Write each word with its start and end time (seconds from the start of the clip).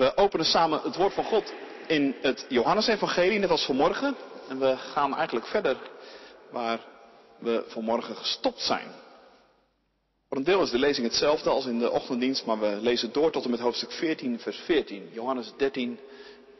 We 0.00 0.16
openen 0.16 0.46
samen 0.46 0.80
het 0.82 0.96
woord 0.96 1.14
van 1.14 1.24
God 1.24 1.52
in 1.86 2.16
het 2.20 2.46
Johannesevangelie, 2.48 3.38
net 3.38 3.50
als 3.50 3.64
vanmorgen. 3.64 4.16
En 4.48 4.58
we 4.58 4.76
gaan 4.76 5.16
eigenlijk 5.16 5.46
verder 5.46 5.76
waar 6.50 6.80
we 7.38 7.64
vanmorgen 7.66 8.16
gestopt 8.16 8.60
zijn. 8.60 8.86
Voor 10.28 10.36
een 10.36 10.44
deel 10.44 10.62
is 10.62 10.70
de 10.70 10.78
lezing 10.78 11.06
hetzelfde 11.06 11.50
als 11.50 11.66
in 11.66 11.78
de 11.78 11.90
ochtenddienst, 11.90 12.44
maar 12.46 12.58
we 12.58 12.78
lezen 12.80 13.12
door 13.12 13.30
tot 13.30 13.44
en 13.44 13.50
met 13.50 13.60
hoofdstuk 13.60 13.92
14, 13.92 14.38
vers 14.38 14.56
14. 14.56 15.08
Johannes 15.12 15.52
13, 15.56 15.98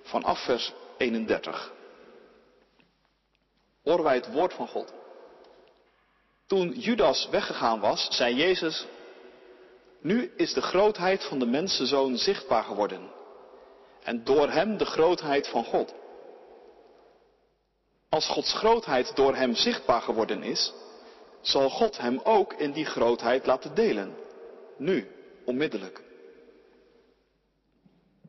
vanaf 0.02 0.44
vers 0.44 0.72
31. 0.96 1.72
Horen 3.82 4.04
wij 4.04 4.14
het 4.14 4.32
woord 4.32 4.52
van 4.52 4.68
God. 4.68 4.92
Toen 6.46 6.70
Judas 6.70 7.28
weggegaan 7.30 7.80
was, 7.80 8.08
zei 8.10 8.34
Jezus, 8.34 8.86
nu 10.00 10.32
is 10.36 10.52
de 10.52 10.62
grootheid 10.62 11.24
van 11.24 11.38
de 11.38 11.46
mensenzoon 11.46 12.16
zichtbaar 12.16 12.64
geworden. 12.64 13.18
En 14.02 14.24
door 14.24 14.50
hem 14.50 14.76
de 14.76 14.84
grootheid 14.84 15.48
van 15.48 15.64
God. 15.64 15.94
Als 18.08 18.28
Gods 18.28 18.52
grootheid 18.52 19.16
door 19.16 19.34
hem 19.34 19.54
zichtbaar 19.54 20.00
geworden 20.00 20.42
is, 20.42 20.72
zal 21.40 21.70
God 21.70 21.98
hem 21.98 22.20
ook 22.24 22.52
in 22.52 22.72
die 22.72 22.84
grootheid 22.84 23.46
laten 23.46 23.74
delen. 23.74 24.16
Nu, 24.76 25.06
onmiddellijk. 25.44 26.02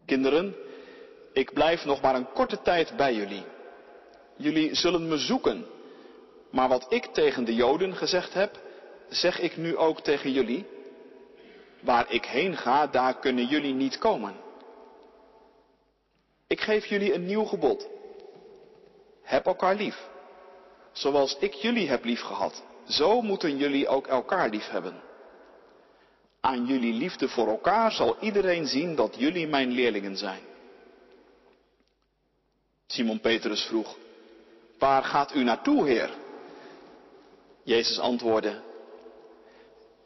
Kinderen, 0.05 0.55
ik 1.33 1.53
blijf 1.53 1.85
nog 1.85 2.01
maar 2.01 2.15
een 2.15 2.31
korte 2.31 2.61
tijd 2.61 2.97
bij 2.97 3.13
jullie. 3.13 3.43
Jullie 4.35 4.75
zullen 4.75 5.07
me 5.07 5.17
zoeken. 5.17 5.65
Maar 6.51 6.69
wat 6.69 6.85
ik 6.89 7.05
tegen 7.05 7.45
de 7.45 7.55
Joden 7.55 7.95
gezegd 7.95 8.33
heb, 8.33 8.59
zeg 9.09 9.39
ik 9.39 9.57
nu 9.57 9.77
ook 9.77 10.01
tegen 10.01 10.31
jullie. 10.31 10.65
Waar 11.79 12.11
ik 12.11 12.25
heen 12.25 12.57
ga, 12.57 12.87
daar 12.87 13.19
kunnen 13.19 13.45
jullie 13.45 13.73
niet 13.73 13.97
komen. 13.97 14.33
Ik 16.51 16.61
geef 16.61 16.85
jullie 16.85 17.13
een 17.13 17.25
nieuw 17.25 17.43
gebod. 17.43 17.87
Heb 19.21 19.45
elkaar 19.45 19.75
lief. 19.75 20.07
Zoals 20.91 21.37
ik 21.39 21.53
jullie 21.53 21.89
heb 21.89 22.03
lief 22.03 22.21
gehad, 22.21 22.63
zo 22.87 23.21
moeten 23.21 23.57
jullie 23.57 23.87
ook 23.87 24.07
elkaar 24.07 24.49
lief 24.49 24.69
hebben. 24.69 25.01
Aan 26.41 26.65
jullie 26.65 26.93
liefde 26.93 27.29
voor 27.29 27.47
elkaar 27.47 27.91
zal 27.91 28.17
iedereen 28.19 28.67
zien 28.67 28.95
dat 28.95 29.15
jullie 29.17 29.47
mijn 29.47 29.71
leerlingen 29.71 30.17
zijn. 30.17 30.41
Simon 32.87 33.19
Petrus 33.19 33.63
vroeg, 33.63 33.95
waar 34.79 35.03
gaat 35.03 35.35
u 35.35 35.43
naartoe, 35.43 35.87
Heer? 35.87 36.09
Jezus 37.63 37.99
antwoordde, 37.99 38.61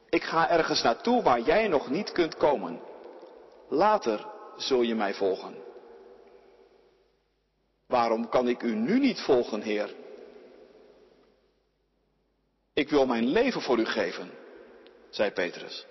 ik 0.09 0.23
ga 0.23 0.49
ergens 0.49 0.81
naartoe 0.81 1.23
waar 1.23 1.41
jij 1.41 1.67
nog 1.67 1.89
niet 1.89 2.11
kunt 2.11 2.35
komen. 2.37 2.79
Later 3.69 4.25
zul 4.57 4.81
je 4.81 4.95
mij 4.95 5.13
volgen. 5.13 5.64
Waarom 7.87 8.29
kan 8.29 8.47
ik 8.47 8.63
u 8.63 8.75
nu 8.75 8.99
niet 8.99 9.21
volgen, 9.21 9.61
Heer? 9.61 9.93
Ik 12.73 12.89
wil 12.89 13.05
mijn 13.05 13.27
leven 13.27 13.61
voor 13.61 13.79
u 13.79 13.85
geven, 13.85 14.31
zei 15.09 15.31
Petrus. 15.31 15.85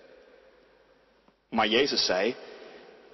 Maar 1.50 1.66
Jezus 1.66 2.04
zei, 2.04 2.36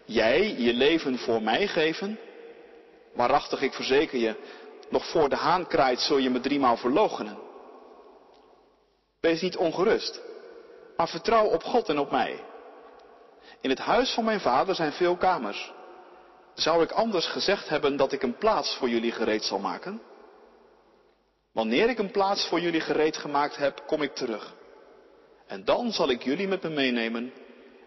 jij 0.05 0.55
je 0.55 0.73
leven 0.73 1.19
voor 1.19 1.43
mij 1.43 1.67
geven? 1.67 2.19
Waarachtig, 3.15 3.63
ik 3.63 3.73
verzeker 3.73 4.19
je, 4.19 4.35
nog 4.89 5.07
voor 5.11 5.29
de 5.29 5.37
haan 5.37 5.67
kraait 5.67 6.01
zul 6.01 6.19
je 6.19 6.31
me 6.31 6.41
driemaal 6.41 6.77
verloochenen. 6.77 7.39
Wees 9.21 9.41
niet 9.41 9.57
ongerust, 9.57 10.21
maar 10.97 11.09
vertrouw 11.09 11.47
op 11.47 11.63
God 11.63 11.89
en 11.89 11.99
op 11.99 12.11
mij. 12.11 12.45
In 13.61 13.71
het 13.71 13.79
huis 13.79 14.15
van 14.15 14.25
mijn 14.25 14.41
vader 14.41 14.75
zijn 14.75 14.93
veel 14.93 15.17
kamers. 15.17 15.73
Zou 16.61 16.83
ik 16.83 16.91
anders 16.91 17.27
gezegd 17.27 17.69
hebben 17.69 17.97
dat 17.97 18.13
ik 18.13 18.23
een 18.23 18.37
plaats 18.37 18.77
voor 18.77 18.89
jullie 18.89 19.13
gereed 19.13 19.45
zal 19.45 19.59
maken? 19.59 20.03
Wanneer 21.53 21.89
ik 21.89 21.99
een 21.99 22.11
plaats 22.11 22.47
voor 22.49 22.61
jullie 22.61 22.81
gereed 22.81 23.17
gemaakt 23.17 23.57
heb, 23.57 23.83
kom 23.87 24.03
ik 24.03 24.15
terug. 24.15 24.55
En 25.47 25.65
dan 25.65 25.93
zal 25.93 26.11
ik 26.11 26.23
jullie 26.23 26.49
met 26.49 26.63
me 26.63 26.69
meenemen 26.69 27.33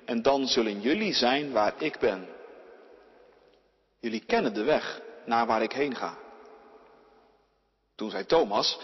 en 0.05 0.21
dan 0.21 0.47
zullen 0.47 0.81
jullie 0.81 1.13
zijn 1.13 1.51
waar 1.51 1.73
ik 1.77 1.99
ben. 1.99 2.27
Jullie 3.99 4.23
kennen 4.25 4.53
de 4.53 4.63
weg 4.63 5.01
naar 5.25 5.45
waar 5.45 5.61
ik 5.61 5.71
heen 5.71 5.95
ga. 5.95 6.17
Toen 7.95 8.09
zei 8.09 8.25
Thomas, 8.25 8.79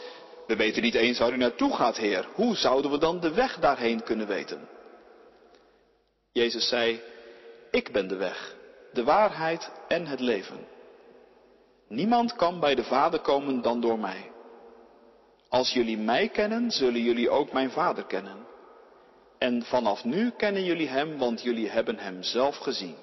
we 0.47 0.55
weten 0.55 0.81
niet 0.81 0.95
eens 0.95 1.19
waar 1.19 1.33
u 1.33 1.37
naartoe 1.37 1.75
gaat, 1.75 1.97
Heer. 1.97 2.27
Hoe 2.33 2.55
zouden 2.55 2.91
we 2.91 2.97
dan 2.97 3.19
de 3.19 3.33
weg 3.33 3.59
daarheen 3.59 4.03
kunnen 4.03 4.27
weten? 4.27 4.69
Jezus 6.31 6.67
zei, 6.67 7.01
ik 7.71 7.91
ben 7.91 8.07
de 8.07 8.15
weg, 8.15 8.57
de 8.93 9.03
waarheid 9.03 9.71
en 9.87 10.05
het 10.05 10.19
leven. 10.19 10.67
Niemand 11.87 12.35
kan 12.35 12.59
bij 12.59 12.75
de 12.75 12.83
Vader 12.83 13.19
komen 13.19 13.61
dan 13.61 13.81
door 13.81 13.99
mij. 13.99 14.31
Als 15.49 15.73
jullie 15.73 15.97
mij 15.97 16.29
kennen, 16.29 16.71
zullen 16.71 17.01
jullie 17.01 17.29
ook 17.29 17.51
mijn 17.51 17.71
Vader 17.71 18.05
kennen. 18.05 18.47
En 19.37 19.63
vanaf 19.63 20.03
nu 20.03 20.29
kennen 20.29 20.63
jullie 20.63 20.87
Hem, 20.87 21.17
want 21.17 21.41
jullie 21.41 21.69
hebben 21.69 21.97
Hem 21.97 22.23
zelf 22.23 22.57
gezien. 22.57 22.95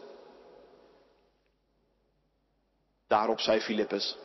Daarop 3.09 3.41
zei 3.41 3.61
Filippus, 3.61 4.17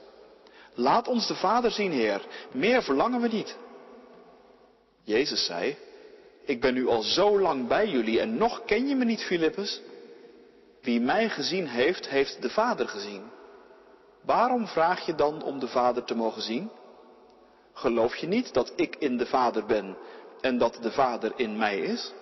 laat 0.73 1.07
ons 1.07 1.27
de 1.27 1.35
Vader 1.35 1.71
zien, 1.71 1.91
Heer, 1.91 2.25
meer 2.51 2.83
verlangen 2.83 3.21
we 3.21 3.27
niet. 3.27 3.57
Jezus 5.03 5.45
zei, 5.45 5.77
ik 6.45 6.61
ben 6.61 6.73
nu 6.73 6.87
al 6.87 7.01
zo 7.01 7.39
lang 7.39 7.67
bij 7.67 7.87
jullie 7.87 8.19
en 8.19 8.37
nog 8.37 8.65
ken 8.65 8.87
je 8.87 8.95
me 8.95 9.05
niet, 9.05 9.23
Filippus? 9.23 9.81
Wie 10.81 11.01
mij 11.01 11.29
gezien 11.29 11.67
heeft, 11.67 12.09
heeft 12.09 12.41
de 12.41 12.49
Vader 12.49 12.87
gezien. 12.87 13.23
Waarom 14.21 14.67
vraag 14.67 15.05
je 15.05 15.15
dan 15.15 15.43
om 15.43 15.59
de 15.59 15.67
Vader 15.67 16.03
te 16.03 16.15
mogen 16.15 16.41
zien? 16.41 16.71
Geloof 17.73 18.15
je 18.15 18.27
niet 18.27 18.53
dat 18.53 18.73
ik 18.75 18.95
in 18.95 19.17
de 19.17 19.25
Vader 19.25 19.65
ben 19.65 19.97
en 20.41 20.57
dat 20.57 20.77
de 20.81 20.91
Vader 20.91 21.33
in 21.35 21.57
mij 21.57 21.79
is? 21.79 22.13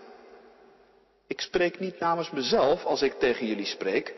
Ik 1.28 1.42
spreek 1.42 1.80
niet 1.80 2.00
namens 2.00 2.32
mezelf 2.32 2.86
als 2.86 3.02
ik 3.02 3.14
tegen 3.14 3.46
jullie 3.46 3.66
spreek, 3.66 4.16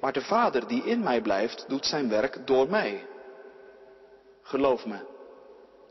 maar 0.00 0.12
de 0.12 0.20
Vader 0.22 0.66
die 0.66 0.84
in 0.84 1.02
mij 1.02 1.20
blijft, 1.20 1.64
doet 1.68 1.86
zijn 1.86 2.08
werk 2.08 2.46
door 2.46 2.68
mij. 2.68 3.06
Geloof 4.42 4.86
me, 4.86 4.98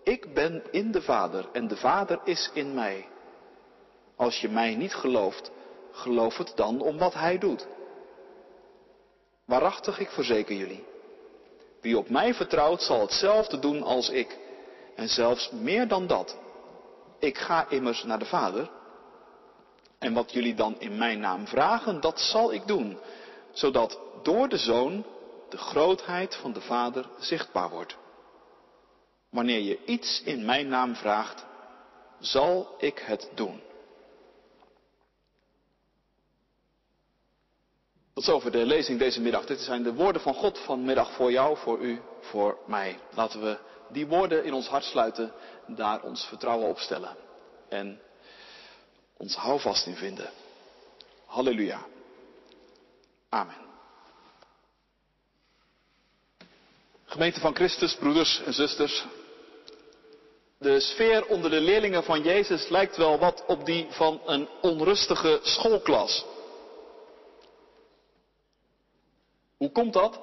ik 0.03 0.33
ben 0.33 0.63
in 0.71 0.91
de 0.91 1.01
Vader 1.01 1.49
en 1.51 1.67
de 1.67 1.77
Vader 1.77 2.19
is 2.23 2.49
in 2.53 2.73
mij. 2.73 3.07
Als 4.15 4.41
je 4.41 4.49
mij 4.49 4.75
niet 4.75 4.93
gelooft, 4.93 5.51
geloof 5.91 6.37
het 6.37 6.51
dan 6.55 6.81
om 6.81 6.97
wat 6.97 7.13
Hij 7.13 7.37
doet. 7.37 7.67
Waarachtig, 9.45 9.99
ik 9.99 10.09
verzeker 10.09 10.55
jullie. 10.55 10.83
Wie 11.81 11.97
op 11.97 12.09
mij 12.09 12.33
vertrouwt, 12.33 12.81
zal 12.81 13.01
hetzelfde 13.01 13.59
doen 13.59 13.83
als 13.83 14.09
ik. 14.09 14.37
En 14.95 15.09
zelfs 15.09 15.51
meer 15.51 15.87
dan 15.87 16.07
dat. 16.07 16.37
Ik 17.19 17.37
ga 17.37 17.69
immers 17.69 18.03
naar 18.03 18.19
de 18.19 18.25
Vader. 18.25 18.69
En 19.99 20.13
wat 20.13 20.31
jullie 20.31 20.53
dan 20.53 20.75
in 20.79 20.97
mijn 20.97 21.19
naam 21.19 21.47
vragen, 21.47 22.01
dat 22.01 22.19
zal 22.19 22.53
ik 22.53 22.67
doen. 22.67 22.97
Zodat 23.51 23.99
door 24.23 24.49
de 24.49 24.57
Zoon 24.57 25.05
de 25.49 25.57
grootheid 25.57 26.35
van 26.35 26.53
de 26.53 26.61
Vader 26.61 27.05
zichtbaar 27.19 27.69
wordt. 27.69 27.97
Wanneer 29.29 29.59
je 29.59 29.85
iets 29.85 30.21
in 30.25 30.45
mijn 30.45 30.67
naam 30.67 30.95
vraagt, 30.95 31.45
zal 32.19 32.75
ik 32.77 32.99
het 32.99 33.29
doen. 33.35 33.61
Tot 38.21 38.29
zover 38.29 38.51
de 38.51 38.65
lezing 38.65 38.99
deze 38.99 39.21
middag. 39.21 39.45
Dit 39.45 39.59
zijn 39.59 39.83
de 39.83 39.93
woorden 39.93 40.21
van 40.21 40.33
God 40.33 40.59
vanmiddag 40.59 41.11
voor 41.11 41.31
jou, 41.31 41.57
voor 41.57 41.79
u, 41.79 42.01
voor 42.19 42.57
mij. 42.67 42.99
Laten 43.13 43.41
we 43.41 43.57
die 43.89 44.07
woorden 44.07 44.43
in 44.43 44.53
ons 44.53 44.67
hart 44.67 44.83
sluiten, 44.83 45.33
daar 45.67 46.01
ons 46.01 46.25
vertrouwen 46.25 46.69
op 46.69 46.79
stellen 46.79 47.15
en 47.69 48.01
ons 49.17 49.35
houvast 49.35 49.85
in 49.85 49.95
vinden. 49.95 50.29
Halleluja. 51.25 51.85
Amen. 53.29 53.55
Gemeente 57.05 57.39
van 57.39 57.55
Christus, 57.55 57.95
broeders 57.95 58.41
en 58.45 58.53
zusters. 58.53 59.05
De 60.57 60.79
sfeer 60.79 61.25
onder 61.25 61.49
de 61.49 61.61
leerlingen 61.61 62.03
van 62.03 62.21
Jezus 62.21 62.69
lijkt 62.69 62.97
wel 62.97 63.19
wat 63.19 63.43
op 63.47 63.65
die 63.65 63.87
van 63.89 64.21
een 64.25 64.47
onrustige 64.61 65.39
schoolklas. 65.41 66.25
Hoe 69.61 69.71
komt 69.71 69.93
dat? 69.93 70.19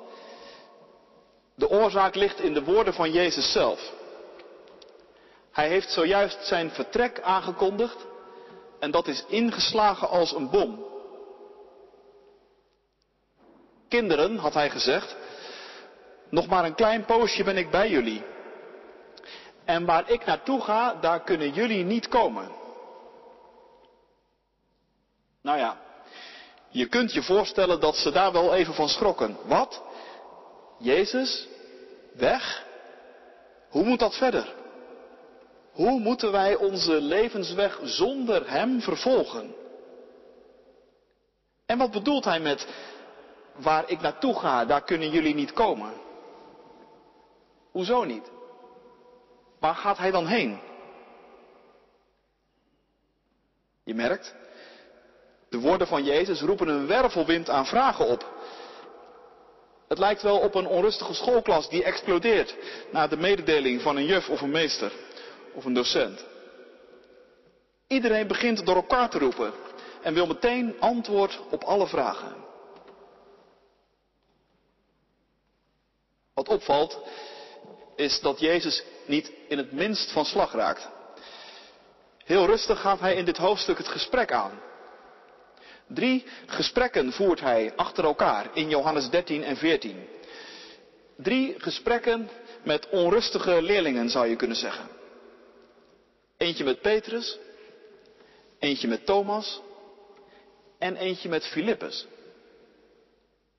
De 1.54 1.68
oorzaak 1.68 2.14
ligt 2.14 2.40
in 2.40 2.54
de 2.54 2.64
woorden 2.64 2.94
van 2.94 3.12
Jezus 3.12 3.52
zelf. 3.52 3.92
Hij 5.52 5.68
heeft 5.68 5.90
zojuist 5.90 6.46
zijn 6.46 6.70
vertrek 6.70 7.20
aangekondigd 7.20 8.06
en 8.78 8.90
dat 8.90 9.06
is 9.06 9.24
ingeslagen 9.28 10.08
als 10.08 10.32
een 10.32 10.50
bom. 10.50 10.86
Kinderen, 13.88 14.36
had 14.36 14.54
hij 14.54 14.70
gezegd, 14.70 15.16
nog 16.30 16.46
maar 16.46 16.64
een 16.64 16.74
klein 16.74 17.04
poosje 17.04 17.44
ben 17.44 17.56
ik 17.56 17.70
bij 17.70 17.90
jullie. 17.90 18.24
En 19.64 19.84
waar 19.84 20.10
ik 20.10 20.24
naartoe 20.24 20.60
ga, 20.60 20.94
daar 20.94 21.22
kunnen 21.22 21.52
jullie 21.52 21.84
niet 21.84 22.08
komen. 22.08 22.50
Nou 25.42 25.58
ja, 25.58 25.87
Je 26.68 26.88
kunt 26.88 27.12
je 27.12 27.22
voorstellen 27.22 27.80
dat 27.80 27.96
ze 27.96 28.10
daar 28.10 28.32
wel 28.32 28.54
even 28.54 28.74
van 28.74 28.88
schrokken. 28.88 29.36
Wat? 29.44 29.82
Jezus? 30.78 31.48
Weg? 32.12 32.66
Hoe 33.68 33.84
moet 33.84 33.98
dat 33.98 34.16
verder? 34.16 34.54
Hoe 35.72 36.00
moeten 36.00 36.32
wij 36.32 36.54
onze 36.54 37.00
levensweg 37.00 37.80
zonder 37.82 38.50
Hem 38.50 38.80
vervolgen? 38.80 39.54
En 41.66 41.78
wat 41.78 41.90
bedoelt 41.90 42.24
Hij 42.24 42.40
met 42.40 42.66
waar 43.56 43.90
ik 43.90 44.00
naartoe 44.00 44.34
ga, 44.38 44.64
daar 44.64 44.82
kunnen 44.84 45.10
jullie 45.10 45.34
niet 45.34 45.52
komen? 45.52 45.92
Hoezo 47.70 48.04
niet? 48.04 48.30
Waar 49.58 49.74
gaat 49.74 49.98
Hij 49.98 50.10
dan 50.10 50.26
heen? 50.26 50.60
Je 53.84 53.94
merkt, 53.94 54.34
de 55.48 55.58
woorden 55.58 55.86
van 55.86 56.04
Jezus 56.04 56.40
roepen 56.40 56.68
een 56.68 56.86
wervelwind 56.86 57.50
aan 57.50 57.66
vragen 57.66 58.06
op. 58.06 58.36
Het 59.88 59.98
lijkt 59.98 60.22
wel 60.22 60.38
op 60.38 60.54
een 60.54 60.66
onrustige 60.66 61.14
schoolklas 61.14 61.68
die 61.68 61.84
explodeert 61.84 62.56
na 62.90 63.06
de 63.06 63.16
mededeling 63.16 63.82
van 63.82 63.96
een 63.96 64.06
juf 64.06 64.28
of 64.28 64.40
een 64.40 64.50
meester 64.50 64.92
of 65.52 65.64
een 65.64 65.74
docent. 65.74 66.24
Iedereen 67.86 68.26
begint 68.26 68.66
door 68.66 68.74
elkaar 68.74 69.10
te 69.10 69.18
roepen 69.18 69.52
en 70.02 70.14
wil 70.14 70.26
meteen 70.26 70.80
antwoord 70.80 71.40
op 71.50 71.64
alle 71.64 71.86
vragen. 71.86 72.36
Wat 76.34 76.48
opvalt 76.48 77.00
is 77.96 78.20
dat 78.20 78.40
Jezus 78.40 78.82
niet 79.06 79.32
in 79.48 79.58
het 79.58 79.72
minst 79.72 80.12
van 80.12 80.24
slag 80.24 80.52
raakt. 80.52 80.88
Heel 82.24 82.46
rustig 82.46 82.80
gaat 82.80 83.00
hij 83.00 83.14
in 83.14 83.24
dit 83.24 83.36
hoofdstuk 83.36 83.78
het 83.78 83.88
gesprek 83.88 84.32
aan. 84.32 84.67
Drie 85.88 86.24
gesprekken 86.46 87.12
voert 87.12 87.40
hij 87.40 87.72
achter 87.76 88.04
elkaar 88.04 88.50
in 88.52 88.68
Johannes 88.68 89.10
13 89.10 89.44
en 89.44 89.56
14. 89.56 90.08
Drie 91.16 91.54
gesprekken 91.58 92.28
met 92.62 92.88
onrustige 92.88 93.62
leerlingen 93.62 94.10
zou 94.10 94.26
je 94.26 94.36
kunnen 94.36 94.56
zeggen. 94.56 94.88
Eentje 96.36 96.64
met 96.64 96.80
Petrus, 96.80 97.38
eentje 98.58 98.88
met 98.88 99.06
Thomas 99.06 99.60
en 100.78 100.96
eentje 100.96 101.28
met 101.28 101.46
Filippus. 101.46 102.06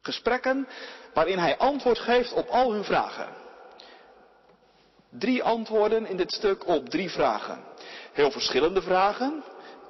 Gesprekken 0.01 0.67
waarin 1.13 1.37
hij 1.37 1.57
antwoord 1.57 1.99
geeft 1.99 2.33
op 2.33 2.47
al 2.47 2.71
hun 2.71 2.83
vragen. 2.83 3.29
Drie 5.09 5.43
antwoorden 5.43 6.05
in 6.05 6.17
dit 6.17 6.31
stuk 6.31 6.67
op 6.67 6.89
drie 6.89 7.09
vragen. 7.09 7.63
Heel 8.13 8.31
verschillende 8.31 8.81
vragen 8.81 9.43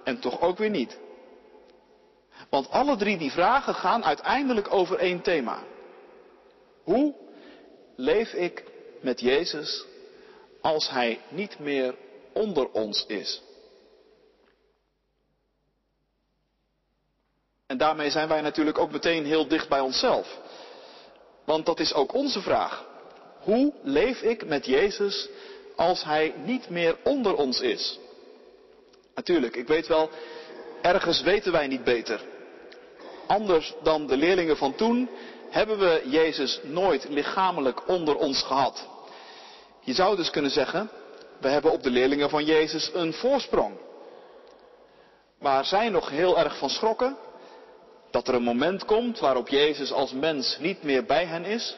en 0.03 0.19
toch 0.19 0.41
ook 0.41 0.57
weer 0.57 0.69
niet. 0.69 0.97
Want 2.49 2.69
alle 2.69 2.95
drie 2.95 3.17
die 3.17 3.31
vragen 3.31 3.75
gaan 3.75 4.03
uiteindelijk 4.03 4.73
over 4.73 4.97
één 4.97 5.21
thema. 5.21 5.63
Hoe 6.83 7.15
leef 7.95 8.33
ik 8.33 8.63
met 9.01 9.19
Jezus 9.19 9.85
als 10.61 10.89
Hij 10.89 11.19
niet 11.29 11.59
meer 11.59 11.95
onder 12.33 12.71
ons 12.71 13.05
is? 13.05 13.41
En 17.67 17.77
daarmee 17.77 18.09
zijn 18.09 18.27
wij 18.27 18.41
natuurlijk 18.41 18.77
ook 18.77 18.91
meteen 18.91 19.25
heel 19.25 19.47
dicht 19.47 19.69
bij 19.69 19.79
onszelf. 19.79 20.37
Want 21.45 21.65
dat 21.65 21.79
is 21.79 21.93
ook 21.93 22.13
onze 22.13 22.41
vraag. 22.41 22.85
Hoe 23.39 23.73
leef 23.83 24.21
ik 24.21 24.45
met 24.45 24.65
Jezus 24.65 25.29
als 25.75 26.03
Hij 26.03 26.33
niet 26.43 26.69
meer 26.69 26.97
onder 27.03 27.35
ons 27.35 27.61
is? 27.61 27.99
Natuurlijk, 29.15 29.55
ik 29.55 29.67
weet 29.67 29.87
wel, 29.87 30.09
ergens 30.81 31.21
weten 31.21 31.51
wij 31.51 31.67
niet 31.67 31.83
beter. 31.83 32.21
Anders 33.29 33.73
dan 33.83 34.07
de 34.07 34.17
leerlingen 34.17 34.57
van 34.57 34.75
toen 34.75 35.09
hebben 35.49 35.79
we 35.79 36.03
Jezus 36.05 36.59
nooit 36.63 37.09
lichamelijk 37.09 37.87
onder 37.87 38.15
ons 38.15 38.43
gehad. 38.43 38.87
Je 39.79 39.93
zou 39.93 40.15
dus 40.15 40.29
kunnen 40.29 40.51
zeggen, 40.51 40.89
we 41.39 41.47
hebben 41.47 41.71
op 41.71 41.83
de 41.83 41.89
leerlingen 41.89 42.29
van 42.29 42.45
Jezus 42.45 42.91
een 42.93 43.13
voorsprong. 43.13 43.77
Maar 45.39 45.65
zij 45.65 45.89
nog 45.89 46.09
heel 46.09 46.37
erg 46.39 46.57
van 46.57 46.69
schrokken 46.69 47.17
dat 48.11 48.27
er 48.27 48.33
een 48.33 48.43
moment 48.43 48.85
komt 48.85 49.19
waarop 49.19 49.47
Jezus 49.47 49.91
als 49.91 50.11
mens 50.11 50.57
niet 50.59 50.83
meer 50.83 51.05
bij 51.05 51.25
hen 51.25 51.45
is. 51.45 51.77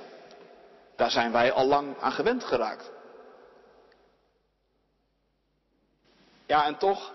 Daar 0.95 1.11
zijn 1.11 1.31
wij 1.31 1.51
al 1.51 1.65
lang 1.65 1.97
aan 1.99 2.11
gewend 2.11 2.43
geraakt. 2.43 2.91
Ja, 6.45 6.65
en 6.65 6.77
toch, 6.77 7.11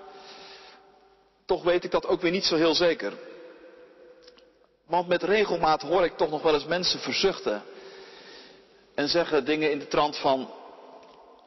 toch 1.46 1.62
weet 1.62 1.84
ik 1.84 1.90
dat 1.90 2.06
ook 2.06 2.20
weer 2.20 2.30
niet 2.30 2.44
zo 2.44 2.56
heel 2.56 2.74
zeker. 2.74 3.34
Want 4.86 5.08
met 5.08 5.22
regelmaat 5.22 5.82
hoor 5.82 6.04
ik 6.04 6.16
toch 6.16 6.30
nog 6.30 6.42
wel 6.42 6.54
eens 6.54 6.66
mensen 6.66 7.00
verzuchten. 7.00 7.62
En 8.94 9.08
zeggen 9.08 9.44
dingen 9.44 9.70
in 9.70 9.78
de 9.78 9.88
trant 9.88 10.16
van, 10.16 10.50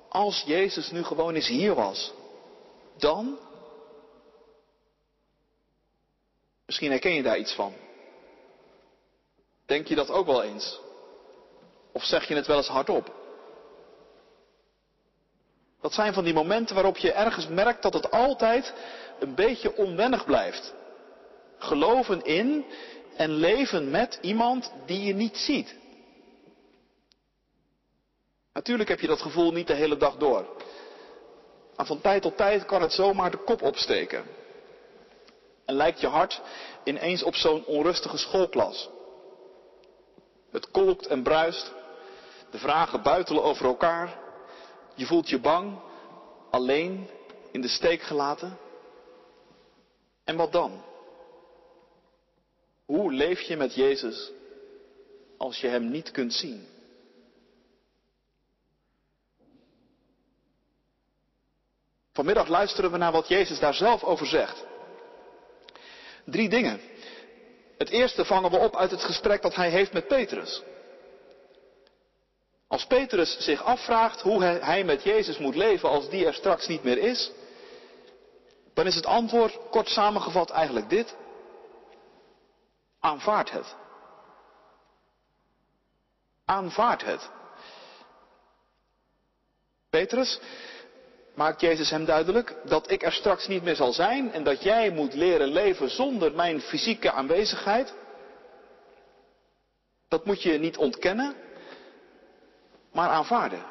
als 0.09 0.43
Jezus 0.45 0.91
nu 0.91 1.03
gewoon 1.03 1.35
eens 1.35 1.47
hier 1.47 1.75
was, 1.75 2.13
dan? 2.97 3.37
Misschien 6.65 6.91
herken 6.91 7.13
je 7.13 7.23
daar 7.23 7.37
iets 7.37 7.53
van. 7.53 7.73
Denk 9.65 9.87
je 9.87 9.95
dat 9.95 10.09
ook 10.09 10.25
wel 10.25 10.43
eens? 10.43 10.79
Of 11.91 12.03
zeg 12.03 12.27
je 12.27 12.35
het 12.35 12.47
wel 12.47 12.57
eens 12.57 12.67
hardop? 12.67 13.17
Dat 15.81 15.93
zijn 15.93 16.13
van 16.13 16.23
die 16.23 16.33
momenten 16.33 16.75
waarop 16.75 16.97
je 16.97 17.11
ergens 17.11 17.47
merkt 17.47 17.81
dat 17.81 17.93
het 17.93 18.11
altijd 18.11 18.73
een 19.19 19.35
beetje 19.35 19.75
onwennig 19.75 20.25
blijft. 20.25 20.73
Geloven 21.57 22.23
in 22.23 22.65
en 23.19 23.31
leven 23.31 23.89
met 23.89 24.17
iemand 24.21 24.73
die 24.85 25.03
je 25.03 25.13
niet 25.13 25.37
ziet. 25.37 25.75
Natuurlijk 28.53 28.89
heb 28.89 28.99
je 28.99 29.07
dat 29.07 29.21
gevoel 29.21 29.51
niet 29.51 29.67
de 29.67 29.73
hele 29.73 29.97
dag 29.97 30.17
door. 30.17 30.45
Maar 31.75 31.85
van 31.85 32.01
tijd 32.01 32.21
tot 32.21 32.37
tijd 32.37 32.65
kan 32.65 32.81
het 32.81 32.93
zomaar 32.93 33.31
de 33.31 33.43
kop 33.43 33.61
opsteken. 33.61 34.23
En 35.65 35.75
lijkt 35.75 35.99
je 35.99 36.07
hart 36.07 36.41
ineens 36.83 37.23
op 37.23 37.35
zo'n 37.35 37.65
onrustige 37.65 38.17
schoolklas. 38.17 38.89
Het 40.51 40.71
kolkt 40.71 41.07
en 41.07 41.23
bruist. 41.23 41.73
De 42.51 42.57
vragen 42.57 43.01
buitelen 43.01 43.43
over 43.43 43.65
elkaar. 43.65 44.19
Je 44.95 45.05
voelt 45.05 45.29
je 45.29 45.39
bang, 45.39 45.79
alleen, 46.51 47.09
in 47.51 47.61
de 47.61 47.67
steek 47.67 48.01
gelaten. 48.01 48.57
En 50.23 50.35
wat 50.35 50.51
dan? 50.51 50.87
Hoe 52.89 53.13
leef 53.13 53.41
je 53.41 53.57
met 53.57 53.73
Jezus 53.75 54.31
als 55.37 55.61
je 55.61 55.67
Hem 55.67 55.89
niet 55.89 56.11
kunt 56.11 56.33
zien? 56.33 56.67
Vanmiddag 62.13 62.47
luisteren 62.47 62.91
we 62.91 62.97
naar 62.97 63.11
wat 63.11 63.27
Jezus 63.27 63.59
daar 63.59 63.73
zelf 63.73 64.03
over 64.03 64.27
zegt. 64.27 64.65
Drie 66.25 66.49
dingen. 66.49 66.81
Het 67.77 67.89
eerste 67.89 68.25
vangen 68.25 68.51
we 68.51 68.57
op 68.57 68.75
uit 68.75 68.91
het 68.91 69.03
gesprek 69.03 69.41
dat 69.41 69.55
hij 69.55 69.69
heeft 69.69 69.93
met 69.93 70.07
Petrus. 70.07 70.61
Als 72.67 72.85
Petrus 72.85 73.37
zich 73.39 73.63
afvraagt 73.63 74.21
hoe 74.21 74.43
hij 74.43 74.83
met 74.83 75.03
Jezus 75.03 75.37
moet 75.37 75.55
leven 75.55 75.89
als 75.89 76.09
die 76.09 76.25
er 76.25 76.33
straks 76.33 76.67
niet 76.67 76.83
meer 76.83 76.97
is, 76.97 77.31
dan 78.73 78.85
is 78.85 78.95
het 78.95 79.05
antwoord 79.05 79.59
kort 79.69 79.89
samengevat 79.89 80.49
eigenlijk 80.49 80.89
dit. 80.89 81.15
Aanvaard 82.99 83.51
het. 83.51 83.75
Aanvaard 86.45 87.05
het. 87.05 87.29
Petrus, 89.89 90.39
maakt 91.35 91.61
Jezus 91.61 91.89
hem 91.89 92.05
duidelijk 92.05 92.55
dat 92.65 92.91
ik 92.91 93.03
er 93.03 93.11
straks 93.11 93.47
niet 93.47 93.63
meer 93.63 93.75
zal 93.75 93.93
zijn 93.93 94.31
en 94.31 94.43
dat 94.43 94.63
jij 94.63 94.89
moet 94.89 95.13
leren 95.13 95.47
leven 95.47 95.89
zonder 95.89 96.35
mijn 96.35 96.61
fysieke 96.61 97.11
aanwezigheid. 97.11 97.93
Dat 100.07 100.25
moet 100.25 100.41
je 100.41 100.57
niet 100.57 100.77
ontkennen, 100.77 101.35
maar 102.91 103.09
aanvaarden. 103.09 103.65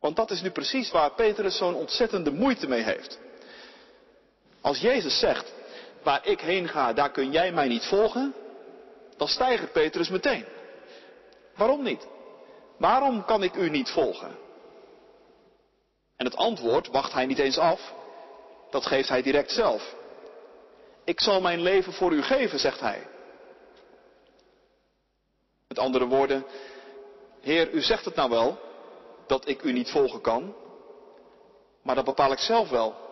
Want 0.00 0.16
dat 0.16 0.30
is 0.30 0.42
nu 0.42 0.50
precies 0.50 0.90
waar 0.90 1.14
Petrus 1.14 1.56
zo'n 1.56 1.74
ontzettende 1.74 2.30
moeite 2.30 2.68
mee 2.68 2.82
heeft. 2.82 3.18
Als 4.60 4.78
Jezus 4.78 5.18
zegt, 5.18 5.52
waar 6.02 6.26
ik 6.26 6.40
heen 6.40 6.68
ga, 6.68 6.92
daar 6.92 7.10
kun 7.10 7.30
jij 7.30 7.52
mij 7.52 7.68
niet 7.68 7.84
volgen, 7.84 8.34
dan 9.16 9.28
stijgt 9.28 9.72
Petrus 9.72 10.08
meteen. 10.08 10.44
Waarom 11.56 11.82
niet? 11.82 12.06
Waarom 12.76 13.24
kan 13.24 13.42
ik 13.42 13.54
u 13.54 13.70
niet 13.70 13.90
volgen? 13.90 14.36
En 16.16 16.24
het 16.24 16.36
antwoord 16.36 16.88
wacht 16.88 17.12
hij 17.12 17.26
niet 17.26 17.38
eens 17.38 17.58
af. 17.58 17.92
Dat 18.70 18.86
geeft 18.86 19.08
hij 19.08 19.22
direct 19.22 19.50
zelf. 19.50 19.94
Ik 21.04 21.20
zal 21.20 21.40
mijn 21.40 21.60
leven 21.60 21.92
voor 21.92 22.12
u 22.12 22.22
geven, 22.22 22.58
zegt 22.58 22.80
hij. 22.80 23.06
Met 25.68 25.78
andere 25.78 26.06
woorden, 26.06 26.44
Heer, 27.40 27.70
u 27.70 27.80
zegt 27.80 28.04
het 28.04 28.14
nou 28.14 28.30
wel, 28.30 28.58
dat 29.26 29.48
ik 29.48 29.62
u 29.62 29.72
niet 29.72 29.90
volgen 29.90 30.20
kan, 30.20 30.54
maar 31.82 31.94
dat 31.94 32.04
bepaal 32.04 32.32
ik 32.32 32.38
zelf 32.38 32.68
wel. 32.68 33.07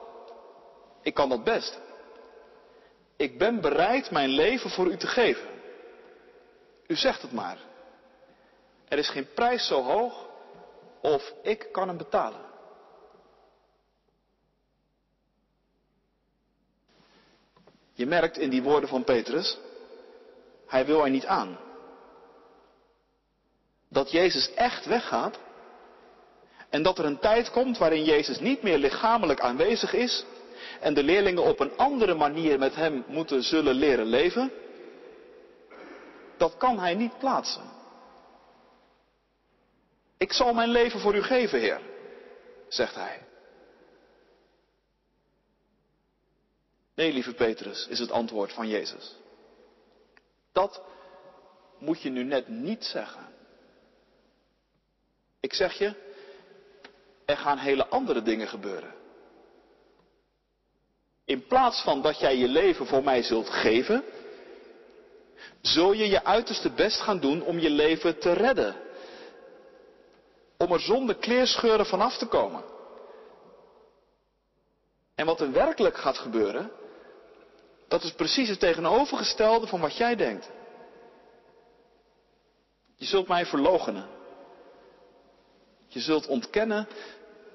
Ik 1.07 1.15
kan 1.15 1.29
dat 1.29 1.45
best. 1.45 1.79
Ik 3.17 3.39
ben 3.39 3.61
bereid 3.61 4.11
mijn 4.11 4.29
leven 4.29 4.71
voor 4.71 4.87
u 4.87 4.97
te 4.97 5.07
geven. 5.07 5.49
U 6.87 6.97
zegt 6.97 7.23
het 7.23 7.33
maar. 7.33 7.59
Er 8.89 8.99
is 8.99 9.09
geen 9.09 9.33
prijs 9.35 9.67
zo 9.67 9.83
hoog 9.83 10.29
of 11.01 11.33
ik 11.43 11.69
kan 11.73 11.89
hem 11.89 11.97
betalen. 11.97 12.41
Je 17.93 18.07
merkt 18.07 18.39
in 18.39 18.51
die 18.51 18.63
woorden 18.63 18.89
van 18.89 19.05
Petrus, 19.05 19.59
hij 20.67 20.87
wil 20.87 21.05
er 21.05 21.11
niet 21.11 21.27
aan. 21.27 21.59
Dat 23.89 24.11
Jezus 24.11 24.55
echt 24.55 24.87
weggaat 24.87 25.39
en 26.69 26.83
dat 26.83 26.99
er 26.99 27.05
een 27.05 27.19
tijd 27.19 27.51
komt 27.51 27.79
waarin 27.79 28.05
Jezus 28.05 28.39
niet 28.39 28.63
meer 28.63 28.79
lichamelijk 28.79 29.41
aanwezig 29.41 29.93
is 29.93 30.25
en 30.81 30.95
de 30.95 31.03
leerlingen 31.03 31.43
op 31.43 31.61
een 31.61 31.77
andere 31.77 32.15
manier 32.15 32.59
met 32.59 32.75
hem 32.75 33.05
moeten 33.07 33.43
zullen 33.43 33.75
leren 33.75 34.07
leven, 34.07 34.53
dat 36.37 36.57
kan 36.57 36.79
hij 36.79 36.95
niet 36.95 37.19
plaatsen. 37.19 37.75
Ik 40.19 40.33
zal 40.33 40.53
mijn 40.53 40.69
leven 40.69 41.01
voor 41.01 41.15
u 41.15 41.23
geven, 41.23 41.61
Heer, 41.61 41.81
zegt 42.69 42.95
hij. 42.95 43.25
Nee, 46.95 47.13
lieve 47.13 47.35
Petrus, 47.35 47.87
is 47.87 47.99
het 47.99 48.11
antwoord 48.11 48.53
van 48.53 48.69
Jezus. 48.69 49.17
Dat 50.53 50.83
moet 51.79 52.03
je 52.03 52.11
nu 52.11 52.25
net 52.25 52.49
niet 52.49 52.85
zeggen. 52.85 53.27
Ik 55.41 55.53
zeg 55.53 55.73
je, 55.73 55.95
er 57.25 57.37
gaan 57.37 57.59
hele 57.59 57.87
andere 57.87 58.23
dingen 58.23 58.49
gebeuren. 58.49 58.95
In 61.27 61.47
plaats 61.47 61.83
van 61.83 62.03
dat 62.03 62.19
jij 62.21 62.37
je 62.37 62.49
leven 62.49 62.87
voor 62.87 63.05
mij 63.05 63.23
zult 63.23 63.51
geven, 63.51 64.05
zul 65.61 65.93
je 65.93 66.09
je 66.09 66.25
uiterste 66.25 66.71
best 66.71 67.01
gaan 67.01 67.21
doen 67.21 67.43
om 67.43 67.59
je 67.59 67.71
leven 67.71 68.19
te 68.19 68.33
redden. 68.33 68.77
Om 70.59 70.73
er 70.73 70.81
zonder 70.81 71.17
kleerscheuren 71.17 71.87
vanaf 71.87 72.17
te 72.17 72.27
komen. 72.27 72.65
En 75.15 75.27
wat 75.27 75.41
er 75.41 75.53
werkelijk 75.53 75.97
gaat 75.97 76.19
gebeuren, 76.19 76.71
dat 77.89 78.03
is 78.03 78.13
precies 78.13 78.49
het 78.49 78.61
tegenovergestelde 78.61 79.67
van 79.67 79.81
wat 79.81 79.97
jij 79.97 80.17
denkt. 80.17 80.51
Je 82.97 83.05
zult 83.05 83.29
mij 83.29 83.47
verloochenen. 83.47 84.09
Je 85.87 86.01
zult 86.01 86.27
ontkennen 86.27 86.89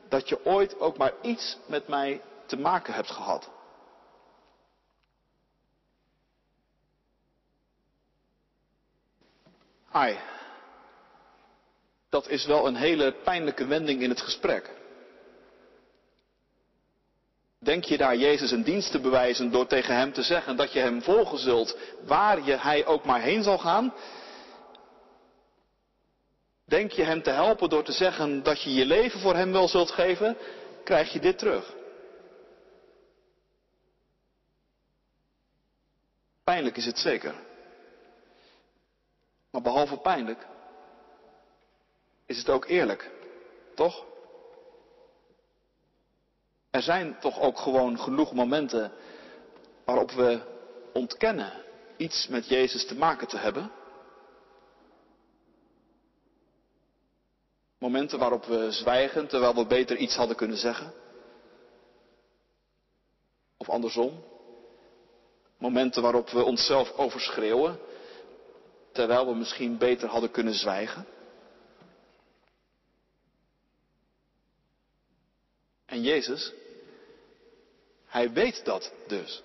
dat 0.10 0.30
je 0.30 0.46
ooit 0.46 0.80
ook 0.80 0.98
maar 0.98 1.14
iets 1.22 1.58
met 1.66 1.88
mij 1.88 2.22
te 2.46 2.58
maken 2.58 2.94
hebt 2.94 3.12
gehad. 3.12 3.50
Ai, 9.92 10.18
dat 12.10 12.28
is 12.28 12.46
wel 12.46 12.68
een 12.68 12.76
hele 12.76 13.14
pijnlijke 13.24 13.66
wending 13.66 14.02
in 14.02 14.10
het 14.10 14.22
gesprek. 14.22 14.70
Denk 17.60 17.84
je 17.84 17.98
daar 17.98 18.16
Jezus 18.16 18.52
een 18.52 18.64
dienst 18.64 18.92
te 18.92 19.00
bewijzen 19.00 19.52
door 19.52 19.68
tegen 19.68 19.96
hem 19.96 20.14
te 20.14 20.22
zeggen 20.22 20.56
dat 20.56 20.74
je 20.74 20.80
hem 20.80 21.02
volgen 21.02 21.38
zult 21.38 21.78
waar 22.06 22.44
je 22.44 22.58
hij 22.58 22.86
ook 22.86 23.06
maar 23.06 23.22
heen 23.22 23.44
zal 23.44 23.58
gaan? 23.58 23.94
Denk 26.66 26.92
je 26.92 27.04
hem 27.04 27.22
te 27.22 27.30
helpen 27.30 27.70
door 27.70 27.84
te 27.84 27.92
zeggen 27.92 28.44
dat 28.44 28.62
je 28.62 28.74
je 28.74 28.86
leven 28.86 29.20
voor 29.20 29.36
hem 29.36 29.52
wel 29.52 29.68
zult 29.68 29.92
geven? 29.92 30.38
Krijg 30.84 31.14
je 31.14 31.20
dit 31.20 31.38
terug. 31.38 31.74
Pijnlijk 36.44 36.78
is 36.78 36.86
het 36.86 36.98
zeker. 36.98 37.51
Maar 39.52 39.62
behalve 39.62 39.98
pijnlijk 39.98 40.48
is 42.26 42.38
het 42.38 42.50
ook 42.50 42.66
eerlijk, 42.66 43.12
toch? 43.76 44.06
Er 46.70 46.82
zijn 46.82 47.20
toch 47.20 47.40
ook 47.40 47.58
gewoon 47.58 48.00
genoeg 48.00 48.34
momenten 48.34 48.92
waarop 49.86 50.12
we 50.12 50.42
ontkennen 50.94 51.54
iets 51.98 52.28
met 52.28 52.48
Jezus 52.48 52.88
te 52.88 52.96
maken 52.96 53.28
te 53.28 53.38
hebben. 53.38 53.72
Momenten 57.78 58.20
waarop 58.20 58.46
we 58.46 58.72
zwijgen 58.72 59.28
terwijl 59.28 59.56
we 59.56 59.66
beter 59.66 59.98
iets 59.98 60.16
hadden 60.16 60.36
kunnen 60.36 60.58
zeggen. 60.58 60.94
Of 63.58 63.70
andersom. 63.70 64.24
Momenten 65.58 66.02
waarop 66.02 66.30
we 66.30 66.44
onszelf 66.44 66.92
overschreeuwen 66.92 67.80
terwijl 68.92 69.26
we 69.26 69.36
misschien 69.36 69.78
beter 69.78 70.10
hadden 70.10 70.32
kunnen 70.32 70.54
zwijgen. 70.54 71.06
En 75.86 76.02
Jezus, 76.02 76.54
hij 78.06 78.32
weet 78.32 78.66
dat 78.66 78.94
dus. 79.08 79.44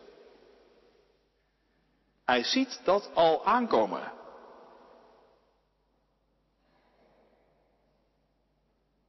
Hij 2.24 2.44
ziet 2.44 2.80
dat 2.84 3.10
al 3.14 3.44
aankomen. 3.44 4.12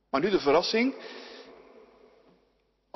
Maar 0.10 0.22
nu 0.22 0.30
de 0.30 0.40
verrassing. 0.40 0.96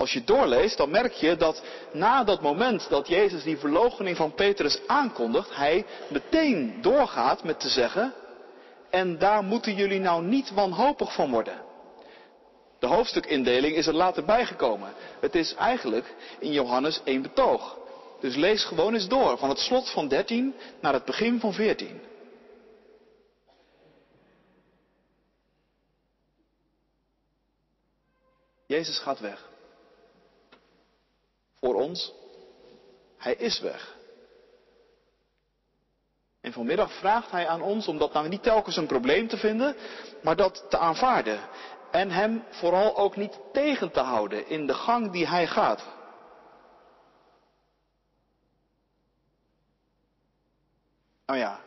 Als 0.01 0.13
je 0.13 0.23
doorleest, 0.23 0.77
dan 0.77 0.89
merk 0.89 1.13
je 1.13 1.35
dat 1.35 1.63
na 1.91 2.23
dat 2.23 2.41
moment 2.41 2.89
dat 2.89 3.07
Jezus 3.07 3.43
die 3.43 3.57
verloochening 3.57 4.17
van 4.17 4.33
Petrus 4.33 4.79
aankondigt, 4.87 5.55
hij 5.55 5.85
meteen 6.07 6.81
doorgaat 6.81 7.43
met 7.43 7.59
te 7.59 7.69
zeggen, 7.69 8.13
en 8.89 9.17
daar 9.17 9.43
moeten 9.43 9.75
jullie 9.75 9.99
nou 9.99 10.23
niet 10.23 10.53
wanhopig 10.53 11.13
van 11.13 11.31
worden. 11.31 11.61
De 12.79 12.87
hoofdstukindeling 12.87 13.75
is 13.75 13.87
er 13.87 13.93
later 13.93 14.25
bijgekomen. 14.25 14.93
Het 15.19 15.35
is 15.35 15.55
eigenlijk 15.55 16.15
in 16.39 16.51
Johannes 16.51 17.01
één 17.03 17.21
betoog. 17.21 17.77
Dus 18.19 18.35
lees 18.35 18.63
gewoon 18.63 18.93
eens 18.93 19.07
door, 19.07 19.37
van 19.37 19.49
het 19.49 19.59
slot 19.59 19.89
van 19.89 20.07
13 20.07 20.55
naar 20.79 20.93
het 20.93 21.05
begin 21.05 21.39
van 21.39 21.53
14. 21.53 22.01
Jezus 28.67 28.99
gaat 28.99 29.19
weg. 29.19 29.49
Voor 31.61 31.75
ons, 31.75 32.13
Hij 33.17 33.35
is 33.35 33.59
weg. 33.59 33.97
En 36.41 36.53
vanmiddag 36.53 36.91
vraagt 36.93 37.31
Hij 37.31 37.47
aan 37.47 37.61
ons 37.61 37.87
om 37.87 37.97
dat 37.97 38.13
nou 38.13 38.27
niet 38.27 38.43
telkens 38.43 38.77
een 38.77 38.87
probleem 38.87 39.27
te 39.27 39.37
vinden, 39.37 39.75
maar 40.21 40.35
dat 40.35 40.65
te 40.69 40.77
aanvaarden. 40.77 41.39
En 41.91 42.11
Hem 42.11 42.43
vooral 42.49 42.97
ook 42.97 43.15
niet 43.15 43.39
tegen 43.53 43.91
te 43.91 43.99
houden 43.99 44.47
in 44.47 44.67
de 44.67 44.73
gang 44.73 45.11
die 45.11 45.27
Hij 45.27 45.47
gaat. 45.47 45.83
Nou 51.25 51.39
ja, 51.39 51.59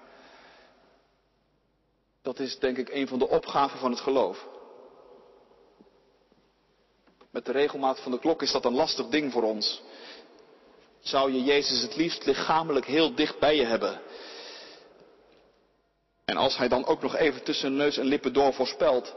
dat 2.23 2.39
is 2.39 2.59
denk 2.59 2.77
ik 2.77 2.89
een 2.89 3.09
van 3.09 3.19
de 3.19 3.29
opgaven 3.29 3.79
van 3.79 3.91
het 3.91 4.01
geloof. 4.01 4.54
Met 7.35 7.45
de 7.45 7.53
regelmaat 7.53 8.01
van 8.01 8.13
de 8.13 8.19
klok 8.19 8.43
is 8.43 8.53
dat 8.53 8.65
een 8.65 8.75
lastig 8.75 9.07
ding 9.07 9.33
voor 9.33 9.43
ons. 9.43 9.83
Zou 11.01 11.33
je 11.33 11.43
Jezus 11.43 11.83
het 11.83 11.97
liefst 11.97 12.25
lichamelijk 12.25 12.87
heel 12.87 13.15
dicht 13.15 13.39
bij 13.39 13.57
je 13.57 13.65
hebben? 13.65 14.01
En 16.25 16.37
als 16.37 16.57
hij 16.57 16.69
dan 16.69 16.87
ook 16.87 17.03
nog 17.03 17.17
even 17.17 17.43
tussen 17.43 17.77
neus 17.77 17.97
en 17.97 18.05
lippen 18.05 18.33
door 18.33 18.53
voorspelt 18.53 19.15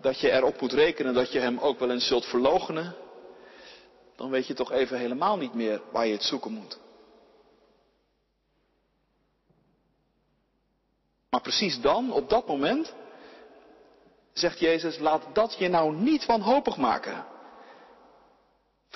dat 0.00 0.20
je 0.20 0.30
erop 0.30 0.60
moet 0.60 0.72
rekenen 0.72 1.14
dat 1.14 1.32
je 1.32 1.38
hem 1.38 1.58
ook 1.58 1.78
wel 1.78 1.90
eens 1.90 2.06
zult 2.06 2.24
verloochenen, 2.24 2.94
dan 4.16 4.30
weet 4.30 4.46
je 4.46 4.54
toch 4.54 4.72
even 4.72 4.98
helemaal 4.98 5.36
niet 5.36 5.54
meer 5.54 5.82
waar 5.92 6.06
je 6.06 6.12
het 6.12 6.22
zoeken 6.22 6.52
moet. 6.52 6.78
Maar 11.30 11.40
precies 11.40 11.80
dan, 11.80 12.12
op 12.12 12.28
dat 12.28 12.46
moment, 12.46 12.94
zegt 14.32 14.58
Jezus, 14.58 14.98
laat 14.98 15.24
dat 15.32 15.56
je 15.58 15.68
nou 15.68 15.94
niet 15.94 16.26
wanhopig 16.26 16.76
maken. 16.76 17.36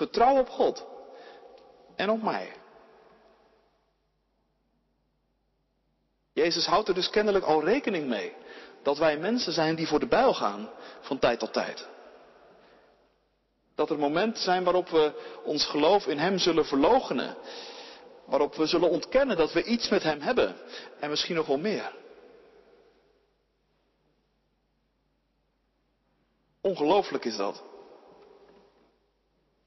Vertrouw 0.02 0.38
op 0.38 0.48
God 0.48 0.86
en 1.96 2.10
op 2.10 2.22
mij. 2.22 2.52
Jezus 6.32 6.66
houdt 6.66 6.88
er 6.88 6.94
dus 6.94 7.10
kennelijk 7.10 7.44
al 7.44 7.64
rekening 7.64 8.06
mee 8.08 8.34
dat 8.82 8.98
wij 8.98 9.18
mensen 9.18 9.52
zijn 9.52 9.74
die 9.74 9.86
voor 9.86 10.00
de 10.00 10.06
bijl 10.06 10.34
gaan 10.34 10.70
van 11.00 11.18
tijd 11.18 11.38
tot 11.38 11.52
tijd. 11.52 11.88
Dat 13.74 13.90
er 13.90 13.98
momenten 13.98 14.42
zijn 14.42 14.64
waarop 14.64 14.88
we 14.88 15.12
ons 15.44 15.66
geloof 15.66 16.06
in 16.06 16.18
Hem 16.18 16.38
zullen 16.38 16.64
verloochenen. 16.66 17.36
Waarop 18.24 18.54
we 18.54 18.66
zullen 18.66 18.90
ontkennen 18.90 19.36
dat 19.36 19.52
we 19.52 19.64
iets 19.64 19.88
met 19.88 20.02
Hem 20.02 20.20
hebben. 20.20 20.56
En 21.00 21.10
misschien 21.10 21.36
nog 21.36 21.46
wel 21.46 21.58
meer. 21.58 21.94
Ongelooflijk 26.60 27.24
is 27.24 27.36
dat. 27.36 27.70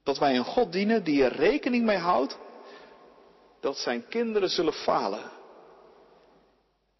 Dat 0.06 0.18
wij 0.18 0.36
een 0.36 0.44
God 0.44 0.72
dienen 0.72 1.04
die 1.04 1.24
er 1.24 1.32
rekening 1.32 1.84
mee 1.84 1.96
houdt 1.96 2.38
dat 3.60 3.78
zijn 3.78 4.08
kinderen 4.08 4.48
zullen 4.48 4.72
falen. 4.72 5.30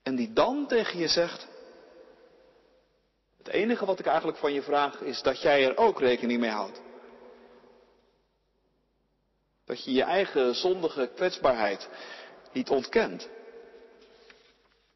En 0.03 0.17
die 0.17 0.33
dan 0.33 0.67
tegen 0.67 0.99
je 0.99 1.09
zegt, 1.09 1.49
het 3.37 3.49
enige 3.49 3.85
wat 3.85 3.99
ik 3.99 4.07
eigenlijk 4.07 4.39
van 4.39 4.53
je 4.53 4.63
vraag 4.63 5.01
is 5.01 5.23
dat 5.23 5.43
jij 5.43 5.65
er 5.65 5.77
ook 5.77 6.01
rekening 6.01 6.41
mee 6.41 6.51
houdt. 6.51 6.81
Dat 9.65 9.85
je 9.85 9.93
je 9.93 10.03
eigen 10.03 10.55
zondige 10.55 11.11
kwetsbaarheid 11.15 11.89
niet 12.53 12.71
ontkent, 12.71 13.29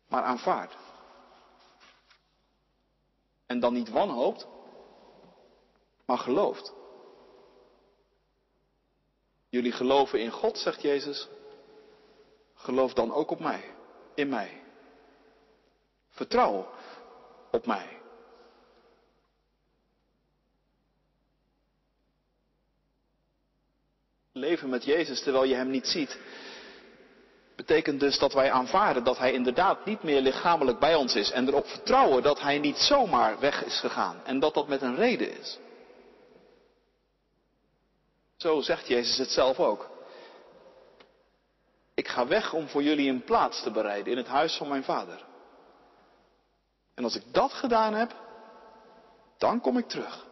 maar 0.09 0.23
aanvaardt. 0.23 0.76
En 3.47 3.61
dan 3.61 3.73
niet 3.73 3.88
wanhoopt, 3.90 4.47
maar 6.07 6.19
gelooft. 6.19 6.79
Jullie 9.50 9.73
geloven 9.73 10.21
in 10.21 10.30
God, 10.30 10.59
zegt 10.59 10.83
Jezus. 10.83 11.28
Geloof 12.54 12.92
dan 12.92 13.12
ook 13.12 13.30
op 13.30 13.40
mij, 13.40 13.64
in 14.14 14.28
mij. 14.28 14.62
Vertrouw 16.09 16.69
op 17.50 17.66
mij. 17.66 17.99
Leven 24.33 24.69
met 24.69 24.85
Jezus 24.85 25.23
terwijl 25.23 25.45
je 25.45 25.54
Hem 25.54 25.71
niet 25.71 25.87
ziet, 25.87 26.19
betekent 27.57 28.00
dus 28.00 28.19
dat 28.19 28.33
wij 28.33 28.50
aanvaarden 28.50 29.04
dat 29.04 29.19
Hij 29.19 29.33
inderdaad 29.33 29.85
niet 29.85 30.02
meer 30.02 30.21
lichamelijk 30.21 30.78
bij 30.78 30.95
ons 30.95 31.14
is 31.14 31.30
en 31.30 31.49
erop 31.49 31.66
vertrouwen 31.66 32.23
dat 32.23 32.40
Hij 32.40 32.59
niet 32.59 32.76
zomaar 32.76 33.40
weg 33.40 33.64
is 33.64 33.80
gegaan 33.80 34.25
en 34.25 34.38
dat 34.38 34.54
dat 34.54 34.69
met 34.69 34.83
een 34.83 34.97
reden 34.97 35.38
is. 35.38 35.59
Zo 38.40 38.61
zegt 38.61 38.87
Jezus 38.87 39.18
het 39.18 39.30
zelf 39.30 39.59
ook. 39.59 39.90
Ik 41.94 42.09
ga 42.09 42.26
weg 42.26 42.52
om 42.52 42.68
voor 42.68 42.82
jullie 42.82 43.11
een 43.11 43.25
plaats 43.25 43.62
te 43.62 43.70
bereiden 43.70 44.12
in 44.12 44.18
het 44.18 44.26
huis 44.26 44.56
van 44.56 44.68
mijn 44.68 44.85
vader. 44.85 45.25
En 46.94 47.04
als 47.04 47.16
ik 47.16 47.23
dat 47.32 47.52
gedaan 47.52 47.94
heb, 47.94 48.14
dan 49.38 49.61
kom 49.61 49.78
ik 49.78 49.88
terug. 49.88 50.26